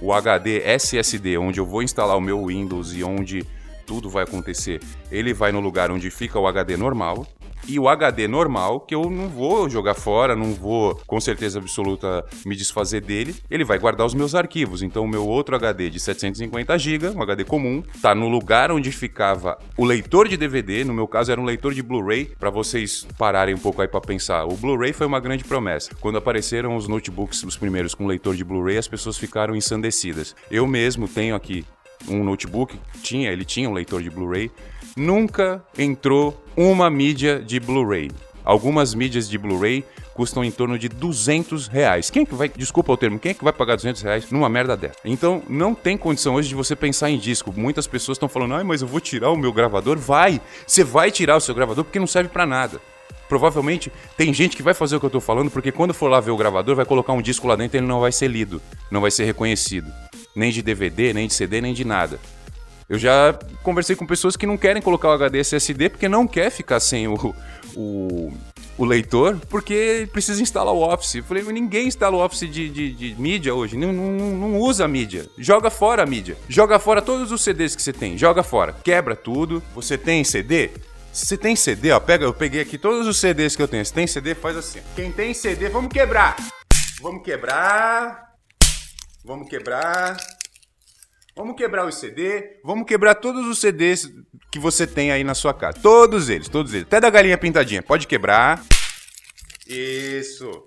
O 0.02 0.12
HD 0.12 0.62
SSD, 0.64 1.38
onde 1.38 1.60
eu 1.60 1.66
vou 1.66 1.84
instalar 1.84 2.18
o 2.18 2.22
meu 2.22 2.48
Windows 2.48 2.94
e 2.94 3.04
onde 3.04 3.46
tudo 3.86 4.10
vai 4.10 4.24
acontecer, 4.24 4.82
ele 5.12 5.34
vai 5.34 5.52
no 5.52 5.60
lugar 5.60 5.92
onde 5.92 6.10
fica 6.10 6.40
o 6.40 6.48
HD 6.48 6.76
normal 6.76 7.28
e 7.68 7.80
o 7.80 7.88
HD 7.88 8.28
normal, 8.28 8.82
que 8.82 8.96
eu 8.96 9.10
não 9.10 9.28
vou 9.28 9.70
jogar 9.70 9.94
fora, 9.94 10.36
não 10.36 10.54
vou 10.54 10.96
com 11.08 11.20
certeza 11.20 11.60
absoluta 11.60 12.26
me 12.46 12.56
desfazer 12.56 13.02
dele, 13.02 13.36
ele 13.50 13.64
vai 13.64 13.78
guardar 13.78 14.06
os 14.06 14.14
meus 14.14 14.36
arquivos. 14.36 14.82
Então 14.82 15.04
o 15.04 15.08
meu 15.08 15.26
outro 15.26 15.56
HD 15.56 15.90
de 15.90 16.00
750 16.00 16.78
GB, 16.78 17.10
um 17.10 17.22
HD 17.22 17.44
comum, 17.44 17.84
tá 18.02 18.14
no 18.16 18.28
lugar 18.28 18.72
onde 18.72 18.92
ficava 18.92 19.58
o 19.78 19.86
leitor 19.86 20.28
de 20.28 20.38
DVD, 20.38 20.84
no 20.84 20.94
meu 20.94 21.08
caso 21.08 21.32
era 21.32 21.40
um 21.40 21.46
leitor 21.46 21.74
de 21.74 21.82
Blu-ray, 21.82 22.26
para 22.40 22.50
vocês 22.50 23.08
pararem 23.18 23.56
um 23.56 23.60
pouco 23.60 23.82
aí 23.82 23.88
para 23.88 24.02
pensar. 24.02 24.46
O 24.46 24.56
Blu-ray 24.56 24.94
foi 24.94 25.08
uma 25.08 25.20
grande 25.20 25.44
promessa. 25.44 25.96
Quando 26.00 26.18
apareceram 26.18 26.76
os 26.76 26.88
notebooks, 26.88 27.44
os 27.44 27.58
primeiros 27.58 27.94
com 27.94 28.08
leitor 28.08 28.36
de 28.36 28.44
Blu-ray, 28.44 28.78
as 28.78 28.88
pessoas 28.88 29.18
ficaram 29.18 29.56
ensandecidas. 29.56 30.36
Eu 30.50 30.68
mesmo 30.68 31.08
tenho 31.08 31.36
aqui 31.36 31.66
um 32.08 32.24
notebook, 32.24 32.80
tinha, 33.04 33.32
ele 33.32 33.46
tinha 33.46 33.70
um 33.70 33.74
leitor 33.74 34.02
de 34.02 34.10
Blu-ray, 34.10 34.52
nunca 34.96 35.64
entrou 35.78 36.42
uma 36.56 36.90
mídia 36.90 37.40
de 37.40 37.60
Blu-ray. 37.60 38.12
Algumas 38.44 38.94
mídias 38.94 39.30
de 39.30 39.38
Blu-ray 39.38 39.84
custam 40.14 40.44
em 40.44 40.52
torno 40.52 40.78
de 40.78 40.90
200 40.90 41.68
reais. 41.68 42.10
Quem 42.10 42.24
é 42.24 42.26
que 42.26 42.36
vai, 42.36 42.50
desculpa 42.50 42.92
o 42.92 42.98
termo, 42.98 43.20
quem 43.20 43.32
é 43.32 43.34
que 43.34 43.44
vai 43.44 43.54
pagar 43.54 43.76
200 43.76 44.02
reais 44.02 44.32
numa 44.32 44.50
merda 44.50 44.76
dessa? 44.76 45.00
Então, 45.06 45.42
não 45.48 45.74
tem 45.74 45.98
condição 45.98 46.36
hoje 46.36 46.50
de 46.50 46.56
você 46.56 46.76
pensar 46.76 47.10
em 47.10 47.18
disco. 47.18 47.54
Muitas 47.56 47.88
pessoas 47.88 48.18
estão 48.18 48.30
falando, 48.30 48.56
ai, 48.56 48.64
mas 48.64 48.82
eu 48.82 48.88
vou 48.88 49.00
tirar 49.00 49.32
o 49.32 49.38
meu 49.38 49.54
gravador. 49.54 49.98
Vai! 49.98 50.42
Você 50.66 50.84
vai 50.84 51.12
tirar 51.12 51.38
o 51.38 51.42
seu 51.42 51.56
gravador 51.56 51.84
porque 51.84 52.00
não 52.00 52.08
serve 52.08 52.30
para 52.30 52.46
nada. 52.46 52.82
Provavelmente 53.30 53.92
tem 54.18 54.34
gente 54.34 54.58
que 54.58 54.64
vai 54.64 54.74
fazer 54.74 54.98
o 54.98 55.00
que 55.00 55.06
eu 55.06 55.10
tô 55.10 55.22
falando, 55.22 55.50
porque 55.50 55.72
quando 55.72 55.94
for 55.94 56.10
lá 56.10 56.20
ver 56.20 56.32
o 56.32 56.38
gravador, 56.38 56.76
vai 56.76 56.86
colocar 56.86 57.14
um 57.14 57.22
disco 57.22 57.48
lá 57.48 57.56
dentro 57.56 57.78
e 57.78 57.80
ele 57.80 57.88
não 57.88 58.02
vai 58.02 58.12
ser 58.12 58.28
lido, 58.28 58.62
não 58.90 59.00
vai 59.00 59.10
ser 59.10 59.24
reconhecido. 59.24 59.90
Nem 60.36 60.52
de 60.52 60.62
DVD, 60.62 61.14
nem 61.14 61.28
de 61.28 61.34
CD, 61.34 61.62
nem 61.62 61.74
de 61.74 61.86
nada. 61.86 62.20
Eu 62.92 63.00
já 63.00 63.34
conversei 63.64 63.96
com 63.96 64.06
pessoas 64.06 64.36
que 64.36 64.46
não 64.46 64.58
querem 64.58 64.82
colocar 64.82 65.08
o 65.08 65.12
HD 65.14 65.40
SSD 65.40 65.88
porque 65.88 66.10
não 66.10 66.28
quer 66.28 66.50
ficar 66.50 66.78
sem 66.82 67.08
o, 67.08 67.34
o, 67.74 68.34
o 68.78 68.84
leitor, 68.84 69.40
porque 69.50 70.10
precisa 70.12 70.42
instalar 70.42 70.74
o 70.74 70.82
Office. 70.82 71.16
Eu 71.16 71.24
falei, 71.24 71.42
ninguém 71.54 71.88
instala 71.88 72.18
o 72.18 72.20
Office 72.20 72.52
de, 72.52 72.68
de, 72.70 72.92
de 72.92 73.16
mídia 73.18 73.56
hoje, 73.56 73.78
não, 73.78 73.94
não, 73.94 74.12
não, 74.12 74.60
usa 74.60 74.84
a 74.84 74.90
mídia. 74.90 75.26
Joga 75.38 75.70
fora 75.70 76.04
a 76.04 76.06
mídia. 76.06 76.36
Joga 76.50 76.80
fora 76.80 77.02
todos 77.02 77.32
os 77.32 77.42
CDs 77.42 77.78
que 77.78 77.82
você 77.82 77.94
tem, 77.94 78.18
joga 78.18 78.44
fora. 78.44 78.74
Quebra 78.84 79.16
tudo. 79.16 79.64
Você 79.74 79.98
tem 79.98 80.26
CD? 80.26 80.72
Se 81.14 81.28
você 81.28 81.38
tem 81.38 81.56
CD, 81.56 81.94
ó, 81.94 82.00
pega, 82.02 82.26
eu 82.26 82.34
peguei 82.34 82.60
aqui 82.60 82.78
todos 82.78 83.08
os 83.08 83.18
CDs 83.18 83.56
que 83.56 83.62
eu 83.62 83.70
tenho. 83.70 83.86
Se 83.86 83.94
tem 83.94 84.06
CD, 84.06 84.36
faz 84.36 84.58
assim. 84.58 84.82
Quem 84.98 85.14
tem 85.14 85.34
CD, 85.34 85.70
vamos 85.70 85.94
quebrar. 85.94 86.36
Vamos 87.02 87.24
quebrar. 87.24 88.34
Vamos 89.24 89.48
quebrar. 89.48 90.18
Vamos 91.36 91.56
quebrar 91.56 91.86
o 91.86 91.92
CD. 91.92 92.58
Vamos 92.64 92.86
quebrar 92.86 93.16
todos 93.16 93.48
os 93.48 93.60
CDs 93.60 94.12
que 94.52 94.60
você 94.60 94.86
tem 94.86 95.12
aí 95.12 95.24
na 95.24 95.34
sua 95.34 95.54
casa. 95.54 95.80
Todos 95.82 96.30
eles, 96.30 96.50
todos 96.50 96.74
eles. 96.74 96.86
Até 96.86 97.00
da 97.00 97.10
galinha 97.10 97.38
pintadinha. 97.38 97.82
Pode 97.82 98.06
quebrar. 98.06 98.62
Isso. 99.68 100.66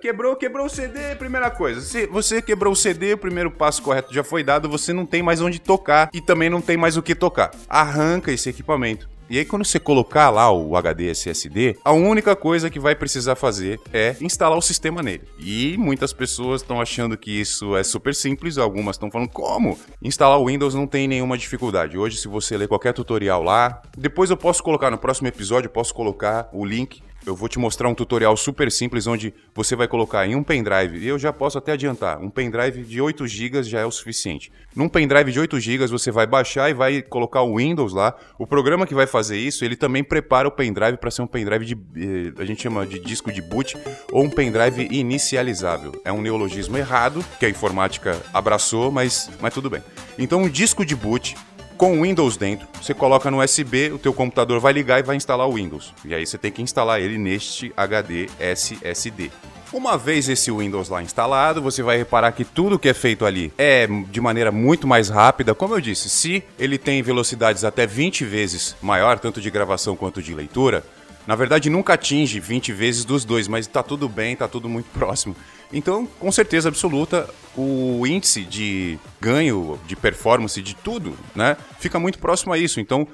Quebrou, 0.00 0.34
quebrou 0.34 0.66
o 0.66 0.68
CD, 0.68 1.14
primeira 1.14 1.48
coisa. 1.48 1.80
Se 1.80 2.06
você 2.06 2.42
quebrou 2.42 2.72
o 2.72 2.76
CD, 2.76 3.12
o 3.12 3.18
primeiro 3.18 3.50
passo 3.50 3.80
correto 3.80 4.12
já 4.12 4.24
foi 4.24 4.42
dado, 4.42 4.68
você 4.68 4.92
não 4.92 5.06
tem 5.06 5.22
mais 5.22 5.40
onde 5.40 5.60
tocar 5.60 6.10
e 6.12 6.20
também 6.20 6.50
não 6.50 6.60
tem 6.60 6.76
mais 6.76 6.96
o 6.96 7.02
que 7.02 7.14
tocar. 7.14 7.52
Arranca 7.68 8.32
esse 8.32 8.48
equipamento. 8.48 9.08
E 9.28 9.38
aí, 9.38 9.44
quando 9.44 9.64
você 9.64 9.80
colocar 9.80 10.30
lá 10.30 10.52
o 10.52 10.76
HD 10.76 11.10
SSD, 11.10 11.76
a 11.84 11.90
única 11.90 12.36
coisa 12.36 12.70
que 12.70 12.78
vai 12.78 12.94
precisar 12.94 13.34
fazer 13.34 13.80
é 13.92 14.14
instalar 14.20 14.56
o 14.56 14.62
sistema 14.62 15.02
nele. 15.02 15.24
E 15.36 15.76
muitas 15.76 16.12
pessoas 16.12 16.62
estão 16.62 16.80
achando 16.80 17.16
que 17.16 17.32
isso 17.32 17.76
é 17.76 17.82
super 17.82 18.14
simples, 18.14 18.56
algumas 18.56 18.94
estão 18.94 19.10
falando 19.10 19.30
como? 19.30 19.76
Instalar 20.00 20.38
o 20.38 20.46
Windows 20.46 20.76
não 20.76 20.86
tem 20.86 21.08
nenhuma 21.08 21.36
dificuldade. 21.36 21.98
Hoje, 21.98 22.18
se 22.18 22.28
você 22.28 22.56
ler 22.56 22.68
qualquer 22.68 22.92
tutorial 22.92 23.42
lá, 23.42 23.82
depois 23.98 24.30
eu 24.30 24.36
posso 24.36 24.62
colocar 24.62 24.92
no 24.92 24.98
próximo 24.98 25.26
episódio, 25.26 25.66
eu 25.66 25.72
posso 25.72 25.92
colocar 25.92 26.48
o 26.52 26.64
link 26.64 27.02
eu 27.26 27.34
vou 27.34 27.48
te 27.48 27.58
mostrar 27.58 27.88
um 27.88 27.94
tutorial 27.94 28.36
super 28.36 28.70
simples 28.70 29.06
onde 29.08 29.34
você 29.52 29.74
vai 29.74 29.88
colocar 29.88 30.26
em 30.26 30.36
um 30.36 30.44
pendrive, 30.44 30.98
e 30.98 31.08
eu 31.08 31.18
já 31.18 31.32
posso 31.32 31.58
até 31.58 31.72
adiantar, 31.72 32.20
um 32.22 32.30
pendrive 32.30 32.84
de 32.84 33.00
8 33.00 33.26
GB 33.26 33.64
já 33.64 33.80
é 33.80 33.84
o 33.84 33.90
suficiente. 33.90 34.52
Num 34.74 34.88
pendrive 34.88 35.32
de 35.32 35.40
8 35.40 35.58
GB 35.58 35.86
você 35.88 36.10
vai 36.10 36.26
baixar 36.26 36.70
e 36.70 36.74
vai 36.74 37.02
colocar 37.02 37.42
o 37.42 37.56
Windows 37.56 37.92
lá. 37.92 38.14
O 38.38 38.46
programa 38.46 38.86
que 38.86 38.94
vai 38.94 39.06
fazer 39.06 39.38
isso, 39.38 39.64
ele 39.64 39.74
também 39.74 40.04
prepara 40.04 40.46
o 40.46 40.50
pendrive 40.50 40.98
para 40.98 41.10
ser 41.10 41.22
um 41.22 41.26
pendrive 41.26 41.64
de 41.64 41.74
eh, 41.74 42.32
a 42.40 42.44
gente 42.44 42.62
chama 42.62 42.86
de 42.86 43.00
disco 43.00 43.32
de 43.32 43.42
boot 43.42 43.76
ou 44.12 44.22
um 44.22 44.30
pendrive 44.30 44.86
inicializável. 44.90 45.92
É 46.04 46.12
um 46.12 46.20
neologismo 46.20 46.76
errado 46.76 47.24
que 47.40 47.46
a 47.46 47.48
informática 47.48 48.20
abraçou, 48.32 48.92
mas 48.92 49.30
mas 49.40 49.52
tudo 49.52 49.70
bem. 49.70 49.82
Então 50.18 50.42
um 50.42 50.48
disco 50.48 50.84
de 50.84 50.94
boot 50.94 51.34
com 51.76 51.98
o 51.98 52.02
Windows 52.02 52.36
dentro. 52.36 52.66
Você 52.80 52.94
coloca 52.94 53.30
no 53.30 53.42
USB, 53.42 53.92
o 53.92 53.98
teu 53.98 54.12
computador 54.12 54.58
vai 54.60 54.72
ligar 54.72 54.98
e 54.98 55.02
vai 55.02 55.16
instalar 55.16 55.48
o 55.48 55.54
Windows. 55.54 55.92
E 56.04 56.14
aí 56.14 56.26
você 56.26 56.38
tem 56.38 56.50
que 56.50 56.62
instalar 56.62 57.00
ele 57.00 57.18
neste 57.18 57.72
HD 57.76 58.28
SSD. 58.40 59.30
Uma 59.72 59.98
vez 59.98 60.28
esse 60.28 60.50
Windows 60.50 60.88
lá 60.88 61.02
instalado, 61.02 61.60
você 61.60 61.82
vai 61.82 61.98
reparar 61.98 62.32
que 62.32 62.44
tudo 62.44 62.78
que 62.78 62.88
é 62.88 62.94
feito 62.94 63.26
ali 63.26 63.52
é 63.58 63.86
de 63.86 64.20
maneira 64.20 64.52
muito 64.52 64.86
mais 64.86 65.08
rápida. 65.08 65.54
Como 65.54 65.74
eu 65.74 65.80
disse, 65.80 66.08
se 66.08 66.42
ele 66.58 66.78
tem 66.78 67.02
velocidades 67.02 67.64
até 67.64 67.86
20 67.86 68.24
vezes 68.24 68.76
maior, 68.80 69.18
tanto 69.18 69.40
de 69.40 69.50
gravação 69.50 69.96
quanto 69.96 70.22
de 70.22 70.34
leitura, 70.34 70.84
na 71.26 71.34
verdade 71.34 71.68
nunca 71.68 71.94
atinge 71.94 72.38
20 72.38 72.72
vezes 72.72 73.04
dos 73.04 73.24
dois, 73.24 73.48
mas 73.48 73.66
tá 73.66 73.82
tudo 73.82 74.08
bem, 74.08 74.36
tá 74.36 74.46
tudo 74.46 74.68
muito 74.68 74.86
próximo. 74.96 75.36
Então, 75.72 76.06
com 76.20 76.30
certeza 76.30 76.68
absoluta, 76.68 77.28
o 77.56 78.06
índice 78.06 78.44
de 78.44 78.98
ganho, 79.20 79.78
de 79.86 79.96
performance, 79.96 80.60
de 80.62 80.74
tudo, 80.74 81.16
né, 81.34 81.56
fica 81.78 81.98
muito 81.98 82.18
próximo 82.18 82.52
a 82.52 82.58
isso. 82.58 82.80
Então, 82.80 83.06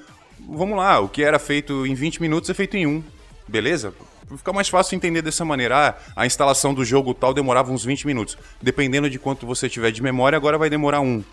vamos 0.47 0.77
lá, 0.77 0.99
o 0.99 1.09
que 1.09 1.23
era 1.23 1.39
feito 1.39 1.85
em 1.85 1.93
20 1.93 2.21
minutos 2.21 2.49
é 2.49 2.53
feito 2.53 2.77
em 2.77 2.85
um, 2.85 3.03
beleza? 3.47 3.93
Fica 4.37 4.53
mais 4.53 4.69
fácil 4.69 4.95
entender 4.95 5.21
dessa 5.21 5.45
maneira. 5.45 5.89
Ah, 5.89 5.95
a 6.15 6.25
instalação 6.25 6.73
do 6.73 6.83
jogo 6.83 7.13
tal 7.13 7.33
demorava 7.33 7.71
uns 7.71 7.83
20 7.83 8.07
minutos. 8.07 8.37
Dependendo 8.61 9.09
de 9.09 9.19
quanto 9.19 9.45
você 9.45 9.69
tiver 9.69 9.91
de 9.91 10.01
memória, 10.01 10.35
agora 10.35 10.57
vai 10.57 10.69
demorar 10.69 11.01
um. 11.01 11.23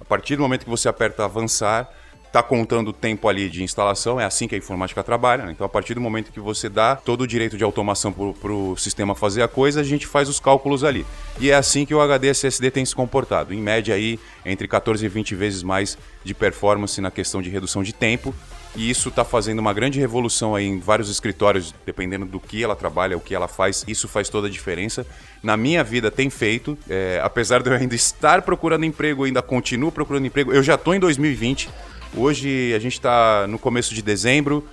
A 0.00 0.04
partir 0.04 0.36
do 0.36 0.42
momento 0.42 0.64
que 0.64 0.70
você 0.70 0.88
aperta 0.88 1.24
avançar, 1.24 1.90
está 2.34 2.42
contando 2.42 2.88
o 2.88 2.92
tempo 2.92 3.28
ali 3.28 3.48
de 3.48 3.62
instalação, 3.62 4.20
é 4.20 4.24
assim 4.24 4.48
que 4.48 4.56
a 4.56 4.58
informática 4.58 5.04
trabalha. 5.04 5.46
Né? 5.46 5.52
Então, 5.52 5.64
a 5.64 5.68
partir 5.68 5.94
do 5.94 6.00
momento 6.00 6.32
que 6.32 6.40
você 6.40 6.68
dá 6.68 6.96
todo 6.96 7.20
o 7.20 7.26
direito 7.28 7.56
de 7.56 7.62
automação 7.62 8.12
para 8.12 8.52
o 8.52 8.76
sistema 8.76 9.14
fazer 9.14 9.42
a 9.42 9.46
coisa, 9.46 9.80
a 9.80 9.84
gente 9.84 10.04
faz 10.04 10.28
os 10.28 10.40
cálculos 10.40 10.82
ali. 10.82 11.06
E 11.38 11.52
é 11.52 11.54
assim 11.54 11.86
que 11.86 11.94
o 11.94 12.00
HD 12.00 12.26
SSD 12.26 12.72
tem 12.72 12.84
se 12.84 12.92
comportado. 12.92 13.54
Em 13.54 13.60
média, 13.60 13.94
aí, 13.94 14.18
entre 14.44 14.66
14 14.66 15.06
e 15.06 15.08
20 15.08 15.32
vezes 15.36 15.62
mais 15.62 15.96
de 16.24 16.34
performance 16.34 17.00
na 17.00 17.10
questão 17.10 17.40
de 17.40 17.50
redução 17.50 17.84
de 17.84 17.92
tempo. 17.92 18.34
E 18.76 18.90
isso 18.90 19.08
está 19.08 19.24
fazendo 19.24 19.60
uma 19.60 19.72
grande 19.72 20.00
revolução 20.00 20.56
aí 20.56 20.66
em 20.66 20.80
vários 20.80 21.08
escritórios, 21.08 21.72
dependendo 21.86 22.26
do 22.26 22.40
que 22.40 22.64
ela 22.64 22.74
trabalha, 22.74 23.16
o 23.16 23.20
que 23.20 23.32
ela 23.32 23.46
faz, 23.46 23.84
isso 23.86 24.08
faz 24.08 24.28
toda 24.28 24.48
a 24.48 24.50
diferença. 24.50 25.06
Na 25.40 25.56
minha 25.56 25.84
vida 25.84 26.10
tem 26.10 26.28
feito, 26.28 26.76
é, 26.88 27.20
apesar 27.22 27.62
de 27.62 27.70
eu 27.70 27.74
ainda 27.74 27.94
estar 27.94 28.42
procurando 28.42 28.84
emprego, 28.84 29.22
ainda 29.22 29.40
continuo 29.40 29.92
procurando 29.92 30.26
emprego, 30.26 30.52
eu 30.52 30.62
já 30.62 30.74
estou 30.74 30.92
em 30.92 30.98
2020, 30.98 31.70
Hoje 32.16 32.72
a 32.74 32.78
gente 32.78 32.92
está 32.92 33.46
no 33.48 33.58
começo 33.58 33.92
de 33.92 34.00
dezembro 34.00 34.66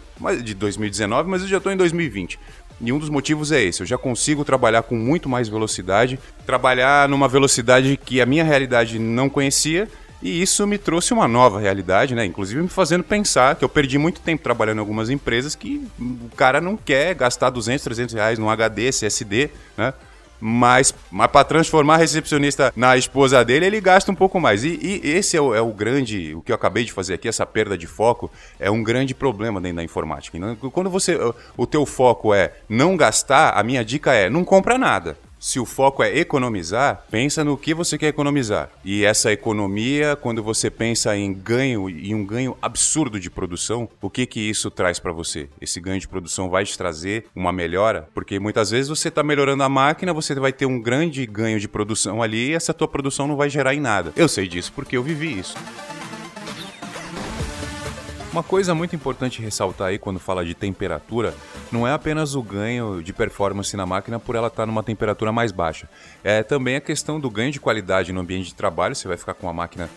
de 0.43 0.53
2019, 0.53 1.27
mas 1.27 1.41
eu 1.41 1.47
já 1.47 1.57
estou 1.57 1.71
em 1.71 1.77
2020. 1.77 2.39
E 2.79 2.91
um 2.91 2.99
dos 2.99 3.09
motivos 3.09 3.51
é 3.51 3.63
esse: 3.63 3.81
eu 3.81 3.85
já 3.85 3.97
consigo 3.97 4.45
trabalhar 4.45 4.83
com 4.83 4.95
muito 4.95 5.27
mais 5.27 5.49
velocidade, 5.49 6.19
trabalhar 6.45 7.09
numa 7.09 7.27
velocidade 7.27 7.97
que 7.97 8.21
a 8.21 8.25
minha 8.25 8.43
realidade 8.43 8.99
não 8.99 9.29
conhecia. 9.29 9.87
E 10.21 10.39
isso 10.39 10.67
me 10.67 10.77
trouxe 10.77 11.13
uma 11.13 11.27
nova 11.27 11.59
realidade, 11.59 12.13
né? 12.13 12.23
Inclusive 12.23 12.61
me 12.61 12.67
fazendo 12.67 13.03
pensar 13.03 13.55
que 13.55 13.65
eu 13.65 13.69
perdi 13.69 13.97
muito 13.97 14.21
tempo 14.21 14.43
trabalhando 14.43 14.77
em 14.77 14.81
algumas 14.81 15.09
empresas 15.09 15.55
que 15.55 15.83
o 15.99 16.29
cara 16.35 16.61
não 16.61 16.77
quer 16.77 17.15
gastar 17.15 17.49
200, 17.49 17.83
300 17.83 18.13
reais 18.13 18.37
num 18.37 18.47
HD, 18.47 18.85
SSD, 18.85 19.49
né? 19.75 19.95
Mas, 20.41 20.93
mas 21.11 21.27
para 21.27 21.45
transformar 21.45 21.93
a 21.93 21.97
recepcionista 21.97 22.73
na 22.75 22.97
esposa 22.97 23.45
dele, 23.45 23.67
ele 23.67 23.79
gasta 23.79 24.11
um 24.11 24.15
pouco 24.15 24.39
mais. 24.39 24.63
E, 24.63 24.79
e 24.81 25.09
esse 25.11 25.37
é 25.37 25.41
o, 25.41 25.53
é 25.53 25.61
o, 25.61 25.71
grande, 25.71 26.33
o 26.33 26.41
que 26.41 26.51
eu 26.51 26.55
acabei 26.55 26.83
de 26.83 26.91
fazer 26.91 27.13
aqui, 27.13 27.27
essa 27.27 27.45
perda 27.45 27.77
de 27.77 27.85
foco, 27.85 28.31
é 28.59 28.69
um 28.71 28.83
grande 28.83 29.13
problema 29.13 29.61
dentro 29.61 29.77
da 29.77 29.83
informática. 29.83 30.37
Quando 30.73 30.89
você, 30.89 31.17
o 31.55 31.67
teu 31.67 31.85
foco 31.85 32.33
é 32.33 32.53
não 32.67 32.97
gastar, 32.97 33.51
a 33.51 33.63
minha 33.63 33.85
dica 33.85 34.13
é 34.13 34.29
não 34.29 34.43
compra 34.43 34.77
nada. 34.77 35.15
Se 35.41 35.59
o 35.59 35.65
foco 35.65 36.03
é 36.03 36.19
economizar, 36.19 37.03
pensa 37.09 37.43
no 37.43 37.57
que 37.57 37.73
você 37.73 37.97
quer 37.97 38.09
economizar. 38.09 38.69
E 38.85 39.03
essa 39.03 39.31
economia, 39.31 40.15
quando 40.15 40.43
você 40.43 40.69
pensa 40.69 41.17
em 41.17 41.33
ganho 41.33 41.89
e 41.89 42.13
um 42.13 42.23
ganho 42.23 42.55
absurdo 42.61 43.19
de 43.19 43.27
produção, 43.27 43.89
o 43.99 44.07
que 44.07 44.27
que 44.27 44.39
isso 44.39 44.69
traz 44.69 44.99
para 44.99 45.11
você? 45.11 45.49
Esse 45.59 45.81
ganho 45.81 45.99
de 45.99 46.07
produção 46.07 46.47
vai 46.47 46.63
te 46.63 46.77
trazer 46.77 47.25
uma 47.35 47.51
melhora? 47.51 48.07
Porque 48.13 48.37
muitas 48.37 48.69
vezes 48.69 48.87
você 48.87 49.07
está 49.07 49.23
melhorando 49.23 49.63
a 49.63 49.69
máquina, 49.69 50.13
você 50.13 50.35
vai 50.35 50.53
ter 50.53 50.67
um 50.67 50.79
grande 50.79 51.25
ganho 51.25 51.59
de 51.59 51.67
produção 51.67 52.21
ali 52.21 52.49
e 52.49 52.53
essa 52.53 52.71
tua 52.71 52.87
produção 52.87 53.27
não 53.27 53.35
vai 53.35 53.49
gerar 53.49 53.73
em 53.73 53.79
nada. 53.79 54.13
Eu 54.15 54.27
sei 54.27 54.47
disso 54.47 54.71
porque 54.75 54.95
eu 54.95 55.01
vivi 55.01 55.39
isso. 55.39 55.55
Uma 58.31 58.43
coisa 58.43 58.73
muito 58.73 58.95
importante 58.95 59.41
ressaltar 59.41 59.89
aí 59.89 59.99
quando 59.99 60.17
fala 60.17 60.45
de 60.45 60.55
temperatura, 60.55 61.35
não 61.69 61.85
é 61.85 61.91
apenas 61.91 62.33
o 62.33 62.41
ganho 62.41 63.03
de 63.03 63.11
performance 63.11 63.75
na 63.75 63.85
máquina 63.85 64.21
por 64.21 64.37
ela 64.37 64.47
estar 64.47 64.65
numa 64.65 64.81
temperatura 64.81 65.33
mais 65.33 65.51
baixa. 65.51 65.89
É 66.23 66.41
também 66.41 66.77
a 66.77 66.81
questão 66.81 67.19
do 67.19 67.29
ganho 67.29 67.51
de 67.51 67.59
qualidade 67.59 68.13
no 68.13 68.21
ambiente 68.21 68.45
de 68.45 68.55
trabalho, 68.55 68.95
você 68.95 69.05
vai 69.05 69.17
ficar 69.17 69.33
com 69.33 69.47
uma 69.47 69.53
máquina 69.53 69.89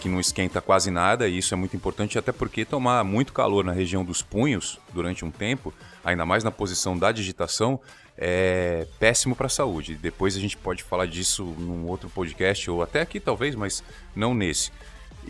que 0.00 0.08
não 0.08 0.20
esquenta 0.20 0.60
quase 0.60 0.88
nada, 0.92 1.26
e 1.26 1.38
isso 1.38 1.52
é 1.52 1.56
muito 1.56 1.74
importante, 1.74 2.16
até 2.16 2.30
porque 2.30 2.64
tomar 2.64 3.02
muito 3.02 3.32
calor 3.32 3.64
na 3.64 3.72
região 3.72 4.04
dos 4.04 4.22
punhos 4.22 4.78
durante 4.94 5.24
um 5.24 5.30
tempo, 5.32 5.74
ainda 6.04 6.24
mais 6.24 6.44
na 6.44 6.52
posição 6.52 6.96
da 6.96 7.10
digitação, 7.10 7.80
é 8.16 8.86
péssimo 9.00 9.34
para 9.34 9.46
a 9.46 9.50
saúde. 9.50 9.96
Depois 9.96 10.36
a 10.36 10.40
gente 10.40 10.56
pode 10.56 10.84
falar 10.84 11.06
disso 11.06 11.42
num 11.58 11.88
outro 11.88 12.08
podcast, 12.08 12.70
ou 12.70 12.84
até 12.84 13.00
aqui 13.00 13.18
talvez, 13.18 13.56
mas 13.56 13.82
não 14.14 14.32
nesse. 14.32 14.70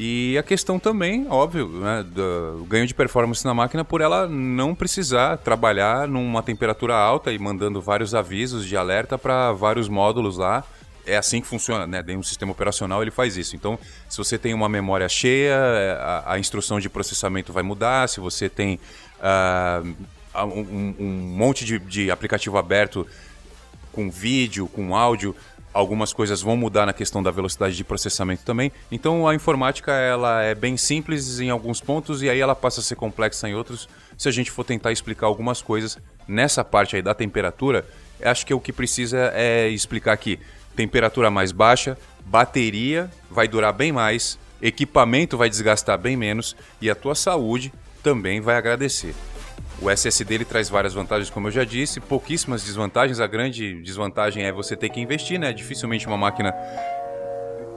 E 0.00 0.38
a 0.38 0.44
questão 0.44 0.78
também, 0.78 1.26
óbvio, 1.28 1.66
né, 1.66 2.04
do 2.04 2.64
ganho 2.68 2.86
de 2.86 2.94
performance 2.94 3.44
na 3.44 3.52
máquina 3.52 3.84
por 3.84 4.00
ela 4.00 4.28
não 4.28 4.72
precisar 4.72 5.38
trabalhar 5.38 6.06
numa 6.06 6.40
temperatura 6.40 6.94
alta 6.94 7.32
e 7.32 7.38
mandando 7.38 7.82
vários 7.82 8.14
avisos 8.14 8.64
de 8.64 8.76
alerta 8.76 9.18
para 9.18 9.50
vários 9.50 9.88
módulos 9.88 10.38
lá. 10.38 10.62
É 11.04 11.16
assim 11.16 11.40
que 11.40 11.48
funciona, 11.48 11.84
né? 11.84 12.00
Dentro 12.00 12.20
do 12.20 12.26
sistema 12.26 12.52
operacional 12.52 13.02
ele 13.02 13.10
faz 13.10 13.36
isso. 13.36 13.56
Então, 13.56 13.76
se 14.08 14.16
você 14.16 14.38
tem 14.38 14.54
uma 14.54 14.68
memória 14.68 15.08
cheia, 15.08 15.56
a, 15.98 16.34
a 16.34 16.38
instrução 16.38 16.78
de 16.78 16.88
processamento 16.88 17.52
vai 17.52 17.64
mudar. 17.64 18.08
Se 18.08 18.20
você 18.20 18.48
tem 18.48 18.78
uh, 19.18 19.96
um, 20.44 20.94
um, 20.96 21.34
monte 21.36 21.64
de, 21.64 21.76
de 21.80 22.08
aplicativo 22.08 22.56
aberto 22.56 23.04
com 23.90 24.08
vídeo, 24.08 24.68
com 24.68 24.94
áudio, 24.94 25.34
algumas 25.78 26.12
coisas 26.12 26.42
vão 26.42 26.56
mudar 26.56 26.86
na 26.86 26.92
questão 26.92 27.22
da 27.22 27.30
velocidade 27.30 27.76
de 27.76 27.84
processamento 27.84 28.42
também. 28.44 28.72
Então 28.90 29.28
a 29.28 29.34
informática 29.34 29.92
ela 29.92 30.42
é 30.42 30.52
bem 30.52 30.76
simples 30.76 31.38
em 31.38 31.50
alguns 31.50 31.80
pontos 31.80 32.20
e 32.20 32.28
aí 32.28 32.40
ela 32.40 32.54
passa 32.54 32.80
a 32.80 32.82
ser 32.82 32.96
complexa 32.96 33.48
em 33.48 33.54
outros. 33.54 33.88
Se 34.16 34.28
a 34.28 34.32
gente 34.32 34.50
for 34.50 34.64
tentar 34.64 34.90
explicar 34.90 35.26
algumas 35.26 35.62
coisas 35.62 35.96
nessa 36.26 36.64
parte 36.64 36.96
aí 36.96 37.02
da 37.02 37.14
temperatura, 37.14 37.86
acho 38.20 38.44
que 38.44 38.52
o 38.52 38.60
que 38.60 38.72
precisa 38.72 39.30
é 39.34 39.68
explicar 39.68 40.12
aqui. 40.14 40.40
Temperatura 40.74 41.30
mais 41.30 41.52
baixa, 41.52 41.96
bateria 42.26 43.08
vai 43.30 43.46
durar 43.46 43.72
bem 43.72 43.92
mais, 43.92 44.36
equipamento 44.60 45.36
vai 45.36 45.48
desgastar 45.48 45.96
bem 45.96 46.16
menos 46.16 46.56
e 46.80 46.90
a 46.90 46.94
tua 46.96 47.14
saúde 47.14 47.72
também 48.02 48.40
vai 48.40 48.56
agradecer. 48.56 49.14
O 49.80 49.88
SSD 49.88 50.34
ele 50.34 50.44
traz 50.44 50.68
várias 50.68 50.92
vantagens, 50.92 51.30
como 51.30 51.48
eu 51.48 51.52
já 51.52 51.64
disse, 51.64 52.00
pouquíssimas 52.00 52.64
desvantagens. 52.64 53.20
A 53.20 53.26
grande 53.26 53.80
desvantagem 53.82 54.44
é 54.44 54.52
você 54.52 54.76
ter 54.76 54.88
que 54.88 55.00
investir, 55.00 55.38
né? 55.38 55.52
Dificilmente 55.52 56.06
uma 56.06 56.16
máquina 56.16 56.52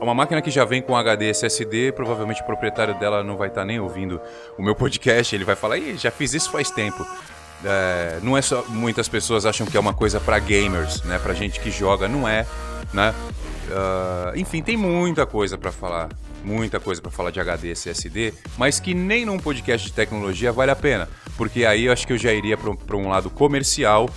uma 0.01 0.15
máquina 0.15 0.41
que 0.41 0.49
já 0.49 0.65
vem 0.65 0.81
com 0.81 0.95
HD 0.95 1.29
SSD, 1.29 1.91
provavelmente 1.91 2.41
o 2.41 2.45
proprietário 2.45 2.97
dela 2.97 3.23
não 3.23 3.37
vai 3.37 3.49
estar 3.49 3.61
tá 3.61 3.65
nem 3.65 3.79
ouvindo 3.79 4.19
o 4.57 4.63
meu 4.63 4.73
podcast, 4.73 5.35
ele 5.35 5.45
vai 5.45 5.55
falar, 5.55 5.77
Ih, 5.77 5.95
já 5.95 6.09
fiz 6.09 6.33
isso 6.33 6.49
faz 6.51 6.71
tempo. 6.71 7.05
É, 7.63 8.19
não 8.23 8.35
é 8.35 8.41
só 8.41 8.65
muitas 8.67 9.07
pessoas 9.07 9.45
acham 9.45 9.67
que 9.67 9.77
é 9.77 9.79
uma 9.79 9.93
coisa 9.93 10.19
para 10.19 10.39
gamers, 10.39 11.03
né, 11.03 11.19
para 11.19 11.35
gente 11.35 11.59
que 11.59 11.69
joga, 11.69 12.07
não 12.07 12.27
é, 12.27 12.47
né? 12.91 13.13
Uh, 13.69 14.37
enfim, 14.37 14.63
tem 14.63 14.75
muita 14.75 15.27
coisa 15.27 15.55
para 15.57 15.71
falar. 15.71 16.09
Muita 16.43 16.79
coisa 16.79 17.01
para 17.01 17.11
falar 17.11 17.31
de 17.31 17.39
HD 17.39 17.71
SSD, 17.71 18.33
mas 18.57 18.79
que 18.79 18.93
nem 18.93 19.25
num 19.25 19.37
podcast 19.37 19.87
de 19.87 19.93
tecnologia 19.93 20.51
vale 20.51 20.71
a 20.71 20.75
pena, 20.75 21.07
porque 21.37 21.65
aí 21.65 21.85
eu 21.85 21.93
acho 21.93 22.07
que 22.07 22.13
eu 22.13 22.17
já 22.17 22.33
iria 22.33 22.57
para 22.57 22.97
um 22.97 23.09
lado 23.09 23.29
comercial 23.29 24.09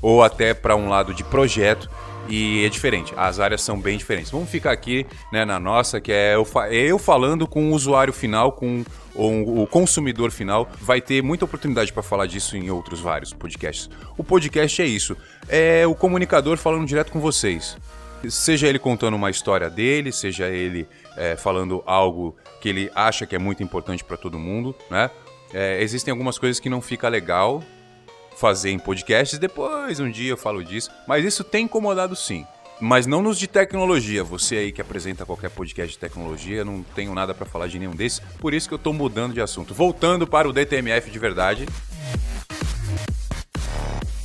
ou 0.00 0.22
até 0.22 0.54
para 0.54 0.76
um 0.76 0.88
lado 0.88 1.12
de 1.14 1.24
projeto 1.24 1.88
e 2.28 2.64
é 2.64 2.68
diferente. 2.68 3.12
As 3.16 3.40
áreas 3.40 3.62
são 3.62 3.80
bem 3.80 3.96
diferentes. 3.96 4.30
Vamos 4.30 4.50
ficar 4.50 4.72
aqui 4.72 5.06
né, 5.32 5.44
na 5.44 5.58
nossa, 5.58 6.00
que 6.00 6.12
é 6.12 6.34
eu, 6.34 6.46
é 6.68 6.76
eu 6.76 6.98
falando 6.98 7.46
com 7.46 7.70
o 7.70 7.74
usuário 7.74 8.12
final, 8.12 8.52
com 8.52 8.84
o 9.14 9.66
consumidor 9.66 10.30
final. 10.30 10.70
Vai 10.80 11.00
ter 11.00 11.22
muita 11.22 11.44
oportunidade 11.44 11.92
para 11.92 12.02
falar 12.02 12.26
disso 12.26 12.56
em 12.56 12.70
outros 12.70 13.00
vários 13.00 13.32
podcasts. 13.32 13.90
O 14.16 14.24
podcast 14.24 14.80
é 14.82 14.86
isso. 14.86 15.16
É 15.48 15.86
o 15.86 15.94
comunicador 15.94 16.56
falando 16.56 16.86
direto 16.86 17.12
com 17.12 17.20
vocês. 17.20 17.76
Seja 18.28 18.68
ele 18.68 18.78
contando 18.78 19.14
uma 19.14 19.30
história 19.30 19.68
dele, 19.68 20.12
seja 20.12 20.48
ele 20.48 20.86
é, 21.16 21.36
falando 21.36 21.82
algo 21.86 22.36
que 22.60 22.68
ele 22.68 22.90
acha 22.94 23.26
que 23.26 23.34
é 23.34 23.38
muito 23.38 23.62
importante 23.62 24.04
para 24.04 24.16
todo 24.16 24.38
mundo, 24.38 24.74
né? 24.90 25.10
É, 25.52 25.82
existem 25.82 26.10
algumas 26.10 26.38
coisas 26.38 26.58
que 26.58 26.70
não 26.70 26.80
fica 26.80 27.08
legal 27.08 27.62
fazer 28.36 28.70
em 28.70 28.78
podcasts, 28.78 29.38
depois 29.38 30.00
um 30.00 30.10
dia 30.10 30.30
eu 30.30 30.36
falo 30.36 30.64
disso, 30.64 30.90
mas 31.06 31.24
isso 31.24 31.44
tem 31.44 31.64
incomodado 31.64 32.16
sim. 32.16 32.46
Mas 32.80 33.06
não 33.06 33.22
nos 33.22 33.38
de 33.38 33.46
tecnologia. 33.46 34.24
Você 34.24 34.56
aí 34.56 34.72
que 34.72 34.80
apresenta 34.80 35.24
qualquer 35.24 35.50
podcast 35.50 35.92
de 35.92 35.98
tecnologia, 35.98 36.64
não 36.64 36.82
tenho 36.82 37.14
nada 37.14 37.32
para 37.32 37.46
falar 37.46 37.68
de 37.68 37.78
nenhum 37.78 37.94
desses. 37.94 38.18
Por 38.40 38.52
isso 38.52 38.66
que 38.66 38.74
eu 38.74 38.78
tô 38.78 38.92
mudando 38.92 39.32
de 39.32 39.40
assunto. 39.40 39.72
Voltando 39.72 40.26
para 40.26 40.48
o 40.48 40.52
DTMF 40.52 41.08
de 41.08 41.18
verdade. 41.18 41.66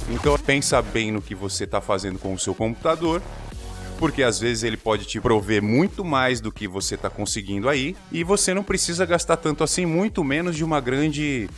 Então 0.10 0.36
pensa 0.40 0.82
bem 0.82 1.12
no 1.12 1.22
que 1.22 1.36
você 1.36 1.66
está 1.66 1.82
fazendo 1.82 2.18
com 2.18 2.34
o 2.34 2.40
seu 2.40 2.56
computador, 2.56 3.22
porque 3.98 4.24
às 4.24 4.40
vezes 4.40 4.64
ele 4.64 4.78
pode 4.78 5.06
te 5.06 5.20
prover 5.20 5.62
muito 5.62 6.06
mais 6.06 6.40
do 6.40 6.52
que 6.52 6.68
você 6.68 6.96
está 6.96 7.10
conseguindo 7.10 7.68
aí, 7.68 7.96
e 8.12 8.24
você 8.24 8.54
não 8.54 8.64
precisa 8.64 9.06
gastar 9.06 9.38
tanto 9.38 9.64
assim, 9.64 9.86
muito 9.86 10.24
menos 10.24 10.56
de 10.56 10.64
uma 10.64 10.80
grande 10.80 11.50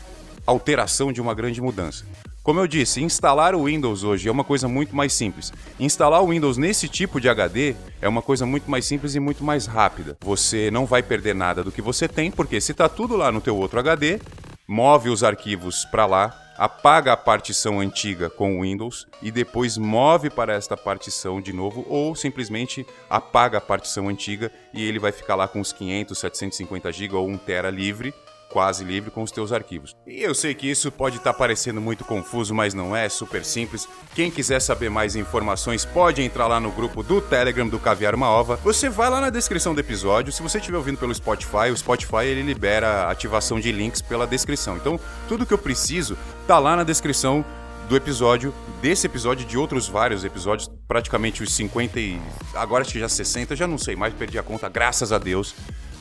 alteração, 0.46 1.12
de 1.12 1.22
uma 1.22 1.34
grande 1.34 1.62
mudança. 1.62 2.06
Como 2.42 2.60
eu 2.60 2.68
disse, 2.68 3.02
instalar 3.02 3.54
o 3.54 3.66
Windows 3.66 4.04
hoje 4.04 4.28
é 4.28 4.32
uma 4.32 4.44
coisa 4.44 4.68
muito 4.68 4.96
mais 4.96 5.14
simples. 5.14 5.54
Instalar 5.80 6.24
o 6.24 6.30
Windows 6.30 6.58
nesse 6.58 6.88
tipo 6.88 7.20
de 7.20 7.30
HD 7.30 7.76
é 8.02 8.10
uma 8.10 8.22
coisa 8.22 8.46
muito 8.46 8.72
mais 8.72 8.86
simples 8.86 9.14
e 9.14 9.20
muito 9.20 9.44
mais 9.44 9.68
rápida. 9.68 10.18
Você 10.22 10.72
não 10.72 10.86
vai 10.86 11.04
perder 11.04 11.36
nada 11.36 11.64
do 11.64 11.72
que 11.72 11.82
você 11.82 12.08
tem, 12.08 12.32
porque 12.32 12.60
se 12.60 12.72
está 12.72 12.90
tudo 12.90 13.16
lá 13.16 13.32
no 13.32 13.42
teu 13.42 13.56
outro 13.56 13.80
HD, 13.80 14.20
move 14.68 15.10
os 15.10 15.24
arquivos 15.24 15.86
para 15.86 16.06
lá, 16.06 16.36
apaga 16.60 17.14
a 17.14 17.18
partição 17.18 17.80
antiga 17.80 18.30
com 18.30 18.60
o 18.60 18.64
Windows 18.64 19.08
e 19.22 19.32
depois 19.32 19.78
move 19.78 20.30
para 20.30 20.54
esta 20.54 20.76
partição 20.76 21.40
de 21.40 21.54
novo 21.54 21.86
ou 21.88 22.14
simplesmente 22.14 22.86
apaga 23.10 23.60
a 23.60 23.62
partição 23.62 24.10
antiga 24.10 24.52
e 24.74 24.84
ele 24.84 25.00
vai 25.00 25.14
ficar 25.14 25.36
lá 25.36 25.48
com 25.48 25.62
os 25.62 25.72
500, 25.72 26.20
750 26.20 26.92
GB 26.92 27.16
ou 27.16 27.30
1 27.30 27.38
tera 27.38 27.70
livre 27.70 28.14
quase 28.50 28.84
livre 28.84 29.12
com 29.12 29.22
os 29.22 29.32
teus 29.32 29.52
arquivos. 29.52 29.96
E 30.08 30.22
eu 30.22 30.34
sei 30.34 30.54
que 30.54 30.70
isso 30.70 30.92
pode 30.92 31.18
estar 31.18 31.34
tá 31.34 31.38
parecendo 31.38 31.80
muito 31.80 32.04
confuso, 32.04 32.54
mas 32.54 32.74
não 32.74 32.96
é, 32.96 33.06
é 33.06 33.10
super 33.10 33.46
simples. 33.46 33.88
Quem 34.16 34.32
quiser 34.32 34.60
saber 34.60 34.90
mais 34.90 35.16
informações 35.16 35.86
pode 35.86 36.22
entrar 36.22 36.48
lá 36.48 36.60
no 36.60 36.72
grupo 36.72 37.04
do 37.04 37.22
Telegram 37.22 37.68
do 37.68 37.80
Caviar 37.80 38.16
Uma 38.16 38.30
Ova. 38.30 38.58
Você 38.58 38.90
vai 38.90 39.10
lá 39.10 39.22
na 39.22 39.30
descrição 39.30 39.74
do 39.74 39.80
episódio. 39.80 40.34
Se 40.34 40.42
você 40.42 40.58
estiver 40.58 40.78
ouvindo 40.78 40.98
pelo 40.98 41.14
Spotify, 41.14 41.72
o 41.72 41.78
Spotify 41.78 42.26
ele 42.26 42.42
libera 42.42 43.10
ativação 43.10 43.60
de 43.60 43.72
links 43.72 44.02
pela 44.02 44.26
descrição. 44.26 44.76
Então, 44.76 45.00
tudo 45.28 45.46
que 45.46 45.54
eu 45.54 45.58
preciso 45.58 46.18
tá 46.48 46.58
lá 46.58 46.76
na 46.76 46.84
descrição 46.84 47.46
do 47.88 47.96
episódio, 47.96 48.54
desse 48.82 49.08
episódio 49.08 49.46
de 49.48 49.58
outros 49.58 49.88
vários 49.88 50.24
episódios, 50.24 50.70
praticamente 50.88 51.42
os 51.42 51.52
50 51.54 52.00
e 52.00 52.22
agora 52.54 52.84
acho 52.84 52.94
que 52.94 53.00
já 53.00 53.10
60, 53.10 53.56
já 53.56 53.66
não 53.66 53.80
sei 53.80 53.96
mais, 53.96 54.14
perdi 54.14 54.38
a 54.38 54.44
conta, 54.44 54.70
graças 54.70 55.12
a 55.12 55.18
Deus. 55.18 55.56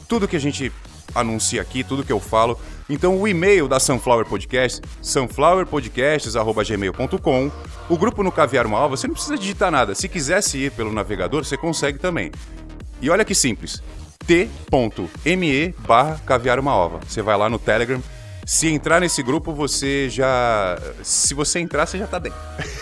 Tudo 0.07 0.29
que 0.29 0.37
a 0.37 0.41
gente 0.41 0.71
anuncia 1.15 1.63
aqui, 1.63 1.85
tudo 1.85 2.05
que 2.05 2.13
eu 2.13 2.21
falo. 2.21 2.59
Então 2.89 3.21
o 3.21 3.29
e-mail 3.29 3.69
da 3.69 3.79
Sunflower 3.79 4.25
Podcast, 4.27 4.81
sunflowerpodcasts@gmail.com. 5.03 7.51
O 7.89 7.99
grupo 7.99 8.23
no 8.23 8.33
Caviar 8.33 8.67
Uma 8.67 8.79
Alva, 8.79 8.97
você 8.97 9.07
não 9.07 9.15
precisa 9.15 9.37
digitar 9.37 9.71
nada. 9.71 9.95
Se 9.95 10.09
quisesse 10.09 10.59
ir 10.59 10.73
pelo 10.73 10.93
navegador, 10.93 11.45
você 11.45 11.57
consegue 11.57 11.99
também. 11.99 12.33
E 13.01 13.09
olha 13.11 13.25
que 13.25 13.35
simples. 13.35 13.83
t.me 14.27 15.75
barra 15.87 16.21
caviar 16.27 16.59
uma 16.59 16.75
ova. 16.75 17.01
Você 17.07 17.23
vai 17.23 17.37
lá 17.37 17.49
no 17.49 17.59
Telegram. 17.59 18.03
Se 18.45 18.69
entrar 18.69 19.01
nesse 19.01 19.23
grupo, 19.23 19.53
você 19.53 20.09
já. 20.09 20.79
Se 21.03 21.35
você 21.35 21.61
entrar, 21.61 21.87
você 21.87 21.99
já 21.99 22.07
tá 22.07 22.19
bem. 22.19 22.33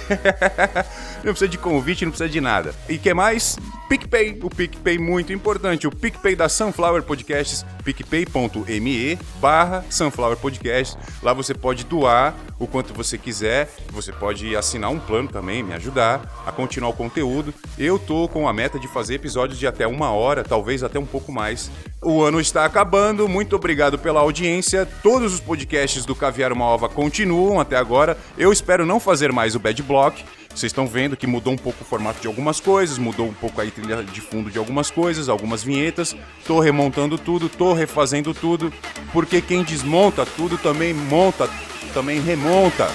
não 1.17 1.33
precisa 1.33 1.49
de 1.49 1.59
convite, 1.59 2.05
não 2.05 2.13
precisa 2.13 2.29
de 2.29 2.41
nada. 2.41 2.75
E 2.89 2.99
que 2.99 3.13
mais? 3.13 3.57
PicPay, 3.89 4.41
o 4.43 4.51
PicPay 4.51 4.99
muito 4.99 5.33
importante, 5.33 5.87
o 5.87 5.91
PicPay 5.91 6.35
da 6.35 6.49
Sunflower 6.49 7.05
Podcasts, 7.05 7.65
picpay.me 7.85 9.19
barra 9.41 9.85
Sunflower 9.89 10.37
Podcasts. 10.37 10.99
Lá 11.23 11.33
você 11.33 11.55
pode 11.55 11.85
doar 11.85 12.35
o 12.59 12.67
quanto 12.67 12.93
você 12.93 13.17
quiser, 13.17 13.71
você 13.93 14.13
pode 14.13 14.57
assinar 14.57 14.91
um 14.91 14.99
plano 14.99 15.29
também, 15.29 15.63
me 15.63 15.73
ajudar 15.75 16.21
a 16.45 16.51
continuar 16.51 16.91
o 16.91 16.95
conteúdo. 16.95 17.55
Eu 17.79 17.97
tô 17.97 18.29
com 18.29 18.49
a 18.49 18.53
meta 18.53 18.79
de 18.79 18.89
fazer 18.89 19.15
episódios 19.15 19.59
de 19.59 19.67
até 19.67 19.87
uma 19.87 20.11
hora, 20.11 20.43
talvez 20.43 20.83
até 20.83 20.99
um 20.99 21.07
pouco 21.07 21.31
mais. 21.31 21.71
O 22.03 22.23
ano 22.23 22.41
está 22.41 22.65
acabando, 22.65 23.29
muito 23.29 23.55
obrigado 23.55 23.99
pela 23.99 24.21
audiência. 24.21 24.87
Todos 25.03 25.33
os 25.33 25.41
podcasts 25.41 26.05
do 26.05 26.15
Caviar 26.15 26.53
Uma 26.53 26.65
Ova 26.65 26.89
continuam 26.89 27.61
até 27.61 27.77
agora. 27.77 28.19
Eu 28.37 28.53
espero 28.53 28.85
não 28.85 28.99
fazer 28.99 29.33
mais 29.33 29.55
o 29.55 29.61
Bad 29.61 29.81
Block. 29.83 30.25
Vocês 30.57 30.71
estão 30.71 30.87
vendo 30.87 31.19
que 31.19 31.27
mudou 31.27 31.53
um 31.53 31.57
pouco 31.59 31.83
o 31.83 31.85
formato 31.85 32.19
de 32.19 32.27
algumas 32.27 32.61
coisas, 32.61 32.97
mudou 32.97 33.29
um 33.29 33.35
pouco 33.35 33.61
a 33.61 33.67
trilha 33.67 34.03
de 34.03 34.23
fundo 34.23 34.51
de 34.51 34.57
algumas 34.57 34.91
coisas, 34.91 35.29
algumas 35.29 35.63
vinhetas. 35.63 36.17
Tô 36.47 36.61
remontando 36.61 37.19
tudo, 37.19 37.47
tô 37.47 37.75
refazendo 37.75 38.33
tudo, 38.33 38.73
porque 39.13 39.43
quem 39.43 39.63
desmonta 39.63 40.25
tudo 40.25 40.57
também 40.57 40.95
monta, 40.95 41.47
também 41.93 42.23
remonta. 42.23 42.91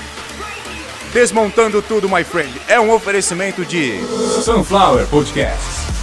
Desmontando 1.13 1.83
tudo, 1.83 2.09
my 2.09 2.23
friend, 2.23 2.51
é 2.67 2.79
um 2.79 2.91
oferecimento 2.91 3.63
de 3.63 3.99
Sunflower 4.43 5.05
Podcast. 5.05 6.00